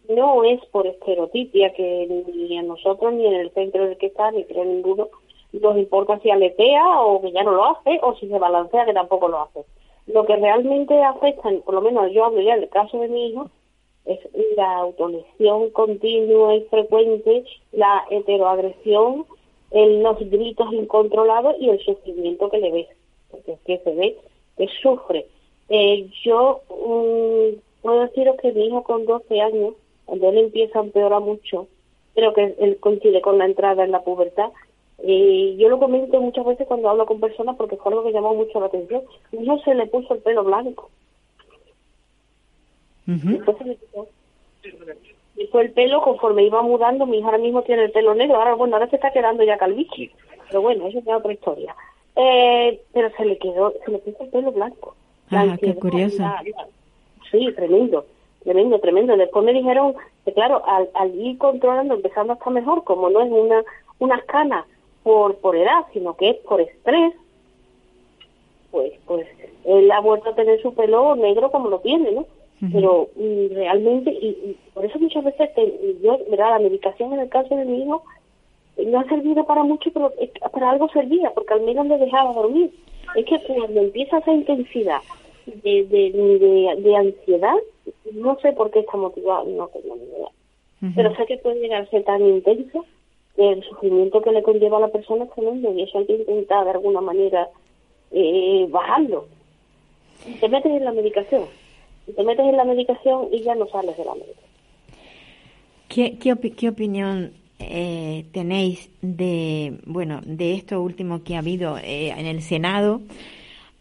[0.10, 4.32] no es por estereotipia, que ni a nosotros, ni en el centro del que está,
[4.32, 5.10] ni creo ninguno,
[5.54, 8.94] nos importa si aletea o que ya no lo hace, o si se balancea, que
[8.94, 9.64] tampoco lo hace.
[10.08, 13.52] Lo que realmente afecta, por lo menos yo hablo ya del caso de mi hijo,
[14.06, 14.20] es
[14.56, 17.44] la autolesión continua y frecuente,
[17.74, 19.28] la heteroagresión,
[19.72, 22.88] el, los gritos incontrolados y el sufrimiento que le ves,
[23.30, 24.18] porque que se ve
[24.58, 25.28] que sufre.
[25.70, 30.84] Eh, yo mm, puedo deciros que mi hijo con 12 años, cuando él empieza a
[30.84, 31.68] empeorar mucho,
[32.16, 34.52] pero que él coincide con la entrada en la pubertad,
[35.04, 38.34] y yo lo comento muchas veces cuando hablo con personas porque fue algo que llamó
[38.34, 39.04] mucho la atención.
[39.32, 40.90] No se le puso el pelo blanco.
[43.06, 43.78] Después se le
[44.64, 48.38] y fue el pelo conforme iba mudando, mi hija ahora mismo tiene el pelo negro,
[48.38, 50.12] ahora bueno, ahora se está quedando ya calvichi,
[50.48, 51.76] pero bueno, eso es otra historia.
[52.16, 54.96] Eh, pero se le quedó, se le puso el pelo blanco.
[55.30, 56.24] Ah, qué curioso.
[57.32, 58.06] sí, tremendo,
[58.44, 59.16] tremendo, tremendo.
[59.16, 59.94] Después me dijeron
[60.26, 63.64] que claro, al, al ir controlando, empezando hasta mejor, como no es una,
[64.00, 64.66] una cana
[65.04, 67.14] por, por edad, sino que es por estrés,
[68.72, 69.28] pues, pues
[69.66, 72.26] él ha vuelto a tener su pelo negro como lo tiene, ¿no?
[72.60, 73.10] Pero
[73.52, 75.50] realmente, y, por eso muchas veces
[76.02, 76.52] yo, ¿verdad?
[76.52, 78.04] La medicación en el caso de mi hijo
[78.86, 80.12] no ha servido para mucho, pero
[80.52, 82.72] para algo servía, porque al menos le dejaba dormir.
[83.16, 85.02] Es que cuando empieza esa intensidad
[85.46, 87.56] de, de, de, ansiedad,
[88.14, 90.30] no sé por qué está motivado, no tengo ni idea.
[90.96, 92.86] Pero sé que puede llegar a ser tan intenso
[93.36, 96.16] que el sufrimiento que le conlleva a la persona es tremendo y eso hay que
[96.16, 97.50] intentar de alguna manera
[98.12, 99.26] eh, bajarlo.
[100.40, 101.44] Te metes en la medicación
[102.14, 104.48] te metes en la medicación y ya no sales de la medicación.
[105.88, 112.26] ¿Qué, qué, opinión eh, tenéis de, bueno, de esto último que ha habido eh, en
[112.26, 113.02] el Senado?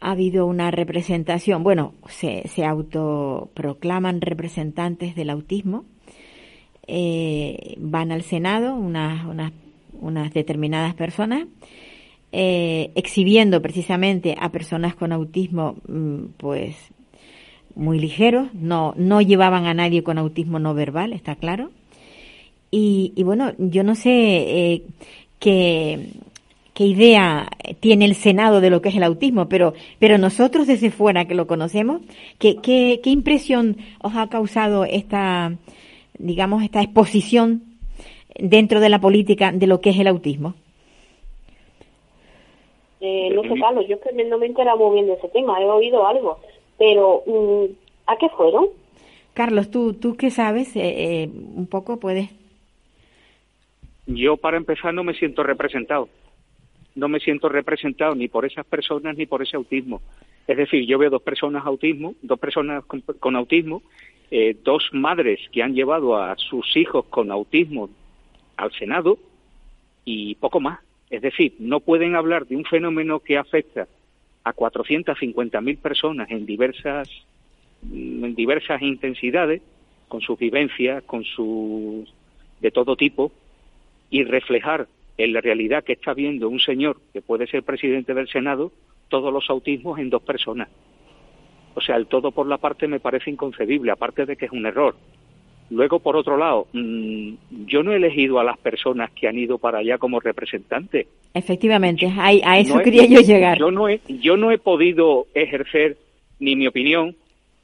[0.00, 5.84] Ha habido una representación, bueno, se, se autoproclaman representantes del autismo,
[6.86, 9.52] eh, van al Senado unas, unas,
[10.00, 11.46] unas determinadas personas,
[12.32, 16.76] exhibiendo precisamente a personas con autismo, mm, pues
[17.76, 21.70] muy ligeros, no, no llevaban a nadie con autismo no verbal, está claro.
[22.70, 24.82] Y, y bueno, yo no sé eh,
[25.38, 26.08] qué,
[26.74, 27.48] qué idea
[27.80, 31.34] tiene el Senado de lo que es el autismo, pero, pero nosotros desde fuera que
[31.34, 32.00] lo conocemos,
[32.38, 35.52] ¿qué, qué, impresión os ha causado esta,
[36.18, 37.62] digamos, esta exposición
[38.38, 40.54] dentro de la política de lo que es el autismo?
[43.00, 45.64] Eh, no sé, Carlos, yo que no me enteraba muy bien de ese tema, he
[45.66, 46.38] oído algo
[46.78, 47.64] pero, mm,
[48.06, 48.66] ¿a qué fueron?
[49.34, 50.74] Carlos, ¿tú, tú qué sabes?
[50.76, 52.30] Eh, eh, un poco puedes.
[54.06, 56.08] Yo, para empezar, no me siento representado.
[56.94, 60.00] No me siento representado ni por esas personas ni por ese autismo.
[60.46, 63.82] Es decir, yo veo dos personas autismo, dos personas con, con autismo,
[64.30, 67.90] eh, dos madres que han llevado a sus hijos con autismo
[68.56, 69.18] al Senado
[70.04, 70.80] y poco más.
[71.10, 73.86] Es decir, no pueden hablar de un fenómeno que afecta
[74.46, 77.10] a 450.000 personas en diversas
[77.82, 79.60] en diversas intensidades,
[80.06, 82.08] con sus vivencias, con sus
[82.60, 83.32] de todo tipo,
[84.08, 84.86] y reflejar
[85.18, 88.70] en la realidad que está viendo un señor que puede ser presidente del Senado
[89.08, 90.68] todos los autismos en dos personas.
[91.74, 94.64] O sea, el todo por la parte me parece inconcebible, aparte de que es un
[94.64, 94.94] error.
[95.70, 97.34] Luego, por otro lado, mm,
[97.66, 101.06] yo no he elegido a las personas que han ido para allá como representantes.
[101.34, 103.58] Efectivamente, a, a eso quería yo llegar.
[103.58, 105.96] Yo no, he, yo no he podido ejercer
[106.38, 107.16] ni mi opinión,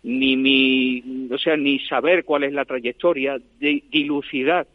[0.03, 4.67] ni mi, o sea, ni saber cuál es la trayectoria, de dilucidar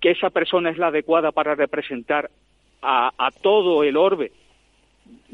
[0.00, 2.30] que esa persona es la adecuada para representar
[2.82, 4.30] a, a todo el orbe.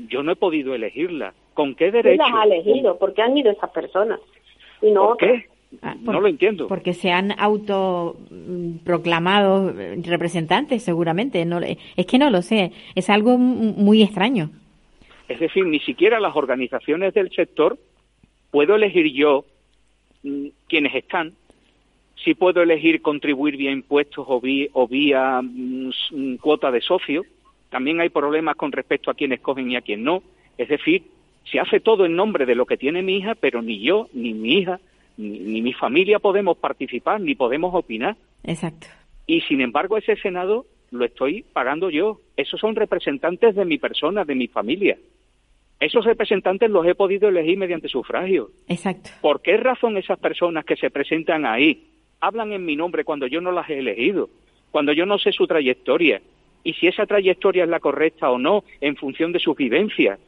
[0.09, 1.35] Yo no he podido elegirla.
[1.53, 2.23] ¿Con qué derecho?
[2.23, 2.97] ¿Quién las ha elegido?
[2.97, 4.21] ¿Por qué han ido esas personas?
[4.81, 5.47] Y no ¿Por qué?
[5.83, 6.67] Ah, no lo entiendo.
[6.67, 11.45] Porque se han autoproclamado representantes, seguramente.
[11.45, 12.73] No, es que no lo sé.
[12.95, 14.51] Es algo muy extraño.
[15.29, 17.79] Es decir, ni siquiera las organizaciones del sector
[18.51, 19.45] puedo elegir yo
[20.25, 21.35] mm, quienes están.
[22.25, 27.25] Si puedo elegir contribuir vía impuestos o vía, o vía mm, mm, cuota de socio.
[27.71, 30.25] También hay problemas con respecto a quienes cogen y a quien no.
[30.59, 31.05] Es decir,
[31.45, 34.35] se hace todo en nombre de lo que tiene mi hija, pero ni yo, ni
[34.35, 34.81] mi hija,
[35.21, 38.17] ni, ni mi familia podemos participar, ni podemos opinar.
[38.45, 38.87] Exacto.
[39.27, 42.21] Y sin embargo, ese Senado lo estoy pagando yo.
[42.37, 44.99] Esos son representantes de mi persona, de mi familia.
[45.79, 48.51] Esos representantes los he podido elegir mediante sufragio.
[48.69, 49.11] Exacto.
[49.23, 51.87] ¿Por qué razón esas personas que se presentan ahí
[52.21, 54.29] hablan en mi nombre cuando yo no las he elegido?
[54.71, 56.21] Cuando yo no sé su trayectoria.
[56.65, 60.19] Y si esa trayectoria es la correcta o no en función de sus vivencias.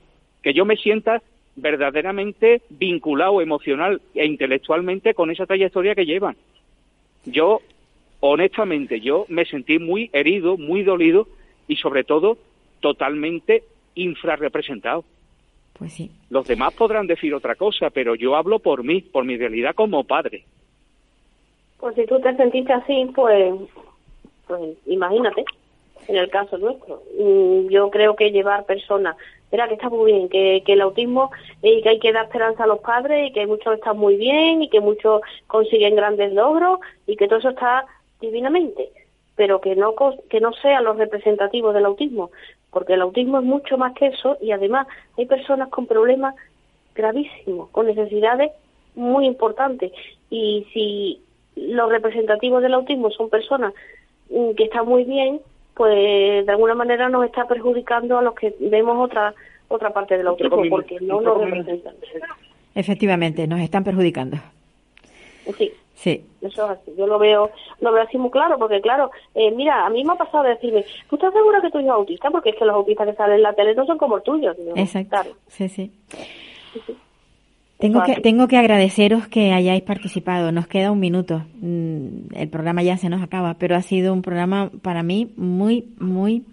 [0.43, 1.23] Que yo me sienta
[1.57, 6.37] verdaderamente vinculado emocional e intelectualmente con esa trayectoria que llevan.
[7.25, 7.61] Yo,
[8.21, 11.29] honestamente, yo me sentí muy herido, muy dolido
[11.69, 12.39] y sobre todo
[12.81, 15.05] totalmente infrarrepresentado.
[15.75, 16.11] Pues sí.
[16.31, 20.05] Los demás podrán decir otra cosa, pero yo hablo por mí, por mi realidad como
[20.05, 20.45] padre.
[21.79, 23.55] Pues si tú te sentiste así, pues,
[24.47, 25.45] pues imagínate,
[26.09, 27.03] en el caso nuestro.
[27.19, 29.17] Mm, Yo creo que llevar personas,
[29.51, 31.31] mira que está muy bien, que, el autismo,
[31.63, 34.63] y que hay que dar esperanza a los padres, y que muchos están muy bien,
[34.63, 37.87] y que muchos consiguen grandes logros, y que todo eso está
[38.21, 38.91] divinamente,
[39.37, 39.95] pero que no,
[40.29, 42.31] que no sean los representativos del autismo,
[42.71, 44.87] porque el autismo es mucho más que eso, y además
[45.19, 46.35] hay personas con problemas
[46.95, 48.53] gravísimos, con necesidades
[48.95, 49.93] muy importantes.
[50.31, 51.23] Y si
[51.57, 53.73] los representativos del autismo son personas
[54.31, 55.41] mm, que están muy bien,
[55.75, 59.35] pues de alguna manera nos está perjudicando a los que vemos otra
[59.69, 61.95] otra parte del autismo, porque no nos representan.
[62.75, 64.37] Efectivamente, nos están perjudicando.
[65.57, 66.25] Sí, Sí.
[66.41, 66.93] eso es así.
[66.99, 67.51] Yo lo veo,
[67.81, 70.51] lo veo así muy claro, porque claro, eh, mira, a mí me ha pasado de
[70.51, 72.31] decirme, ¿tú estás segura que tu hijo es autista?
[72.31, 74.53] Porque es que los autistas que salen en la tele no son como el tuyo.
[74.55, 75.11] Digo, Exacto.
[75.11, 75.31] Claro.
[75.47, 75.93] Sí, sí.
[76.87, 76.97] sí.
[77.83, 80.53] Tengo que, tengo que agradeceros que hayáis participado.
[80.53, 81.43] Nos queda un minuto.
[81.61, 85.89] Mm, El programa ya se nos acaba, pero ha sido un programa para mí muy,
[85.99, 86.45] muy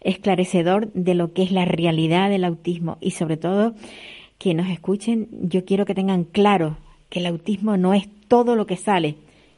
[0.00, 3.74] esclarecedor de lo que es la realidad del autismo y sobre todo
[4.38, 5.28] que nos escuchen.
[5.32, 6.78] Yo quiero que tengan claro
[7.10, 9.16] que el autismo no es todo lo que sale,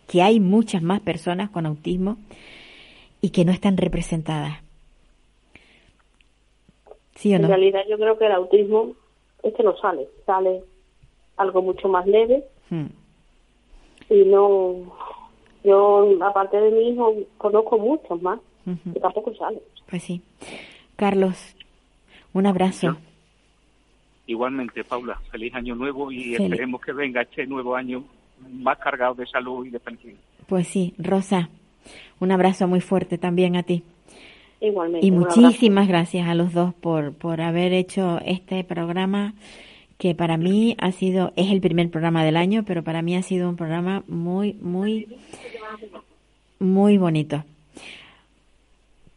[0.09, 2.17] que hay muchas más personas con autismo
[3.21, 4.59] y que no están representadas.
[7.15, 7.49] ¿Sí o En no?
[7.49, 8.91] realidad yo creo que el autismo
[9.45, 10.65] es que no sale, sale
[11.37, 12.87] algo mucho más leve Hmm.
[14.11, 14.93] y no,
[15.63, 18.93] yo aparte de mi hijo conozco muchos más Ujú.
[18.95, 19.61] que tampoco salen.
[19.89, 20.21] Pues sí.
[20.97, 21.55] Carlos,
[22.33, 22.97] un abrazo.
[24.27, 26.41] Igualmente, Paula, feliz año nuevo y Feliz.
[26.41, 28.03] esperemos que venga este nuevo año
[28.51, 30.19] más cargado de salud y de felicidad.
[30.49, 31.49] Pues sí, Rosa,
[32.19, 33.85] un abrazo muy fuerte también a ti.
[34.61, 35.07] Igualmente.
[35.07, 39.35] Y muchísimas gracias a los dos por, por haber hecho este programa
[39.99, 43.23] que para mí ha sido, es el primer programa del año, pero para mí ha
[43.23, 45.09] sido un programa muy, muy,
[46.59, 47.45] muy bonito.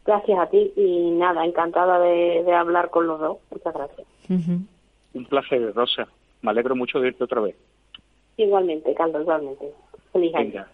[0.06, 3.38] Gracias a ti y nada, encantada de, de hablar con los dos.
[3.50, 4.06] Muchas gracias.
[4.28, 6.08] Un placer, Rosa.
[6.42, 7.54] Me alegro mucho de verte otra vez.
[8.36, 9.66] Igualmente, Carlos, igualmente.
[10.12, 10.46] Feliz año.
[10.46, 10.68] Venga,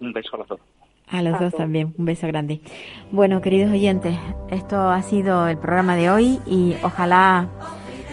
[0.00, 0.60] un beso a los dos.
[1.06, 2.60] A los dos también, un beso grande.
[3.12, 4.16] Bueno, queridos oyentes,
[4.50, 7.48] esto ha sido el programa de hoy y ojalá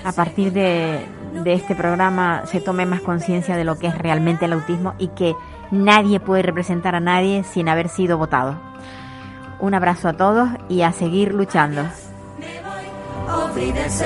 [0.03, 0.99] a partir de,
[1.31, 5.07] de este programa se tome más conciencia de lo que es realmente el autismo y
[5.09, 5.35] que
[5.71, 8.59] nadie puede representar a nadie sin haber sido votado.
[9.59, 11.81] Un abrazo a todos y a seguir luchando.
[13.27, 14.01] Adiós,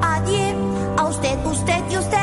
[0.00, 1.16] adiós.
[1.46, 2.18] usted y usted.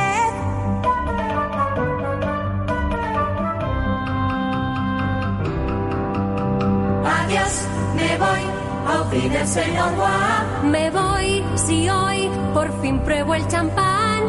[7.05, 8.60] Adiós, me voy.
[8.87, 10.63] Auf Wiedersehen, au revoir.
[10.63, 14.23] Me voy si hoy por fin pruebo el champán.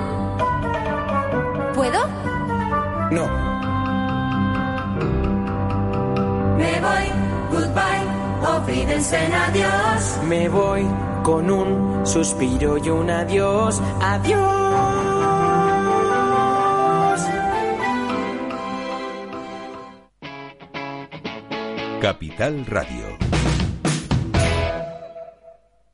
[1.75, 2.07] ¿Puedo?
[3.11, 3.27] No.
[6.57, 7.07] Me voy,
[7.51, 8.07] goodbye.
[8.47, 10.19] Auf Wiedersehen, adiós.
[10.29, 10.87] Me voy
[11.23, 13.81] con un suspiro y un adiós.
[14.01, 14.63] Adiós.
[22.01, 23.42] Capital Radio.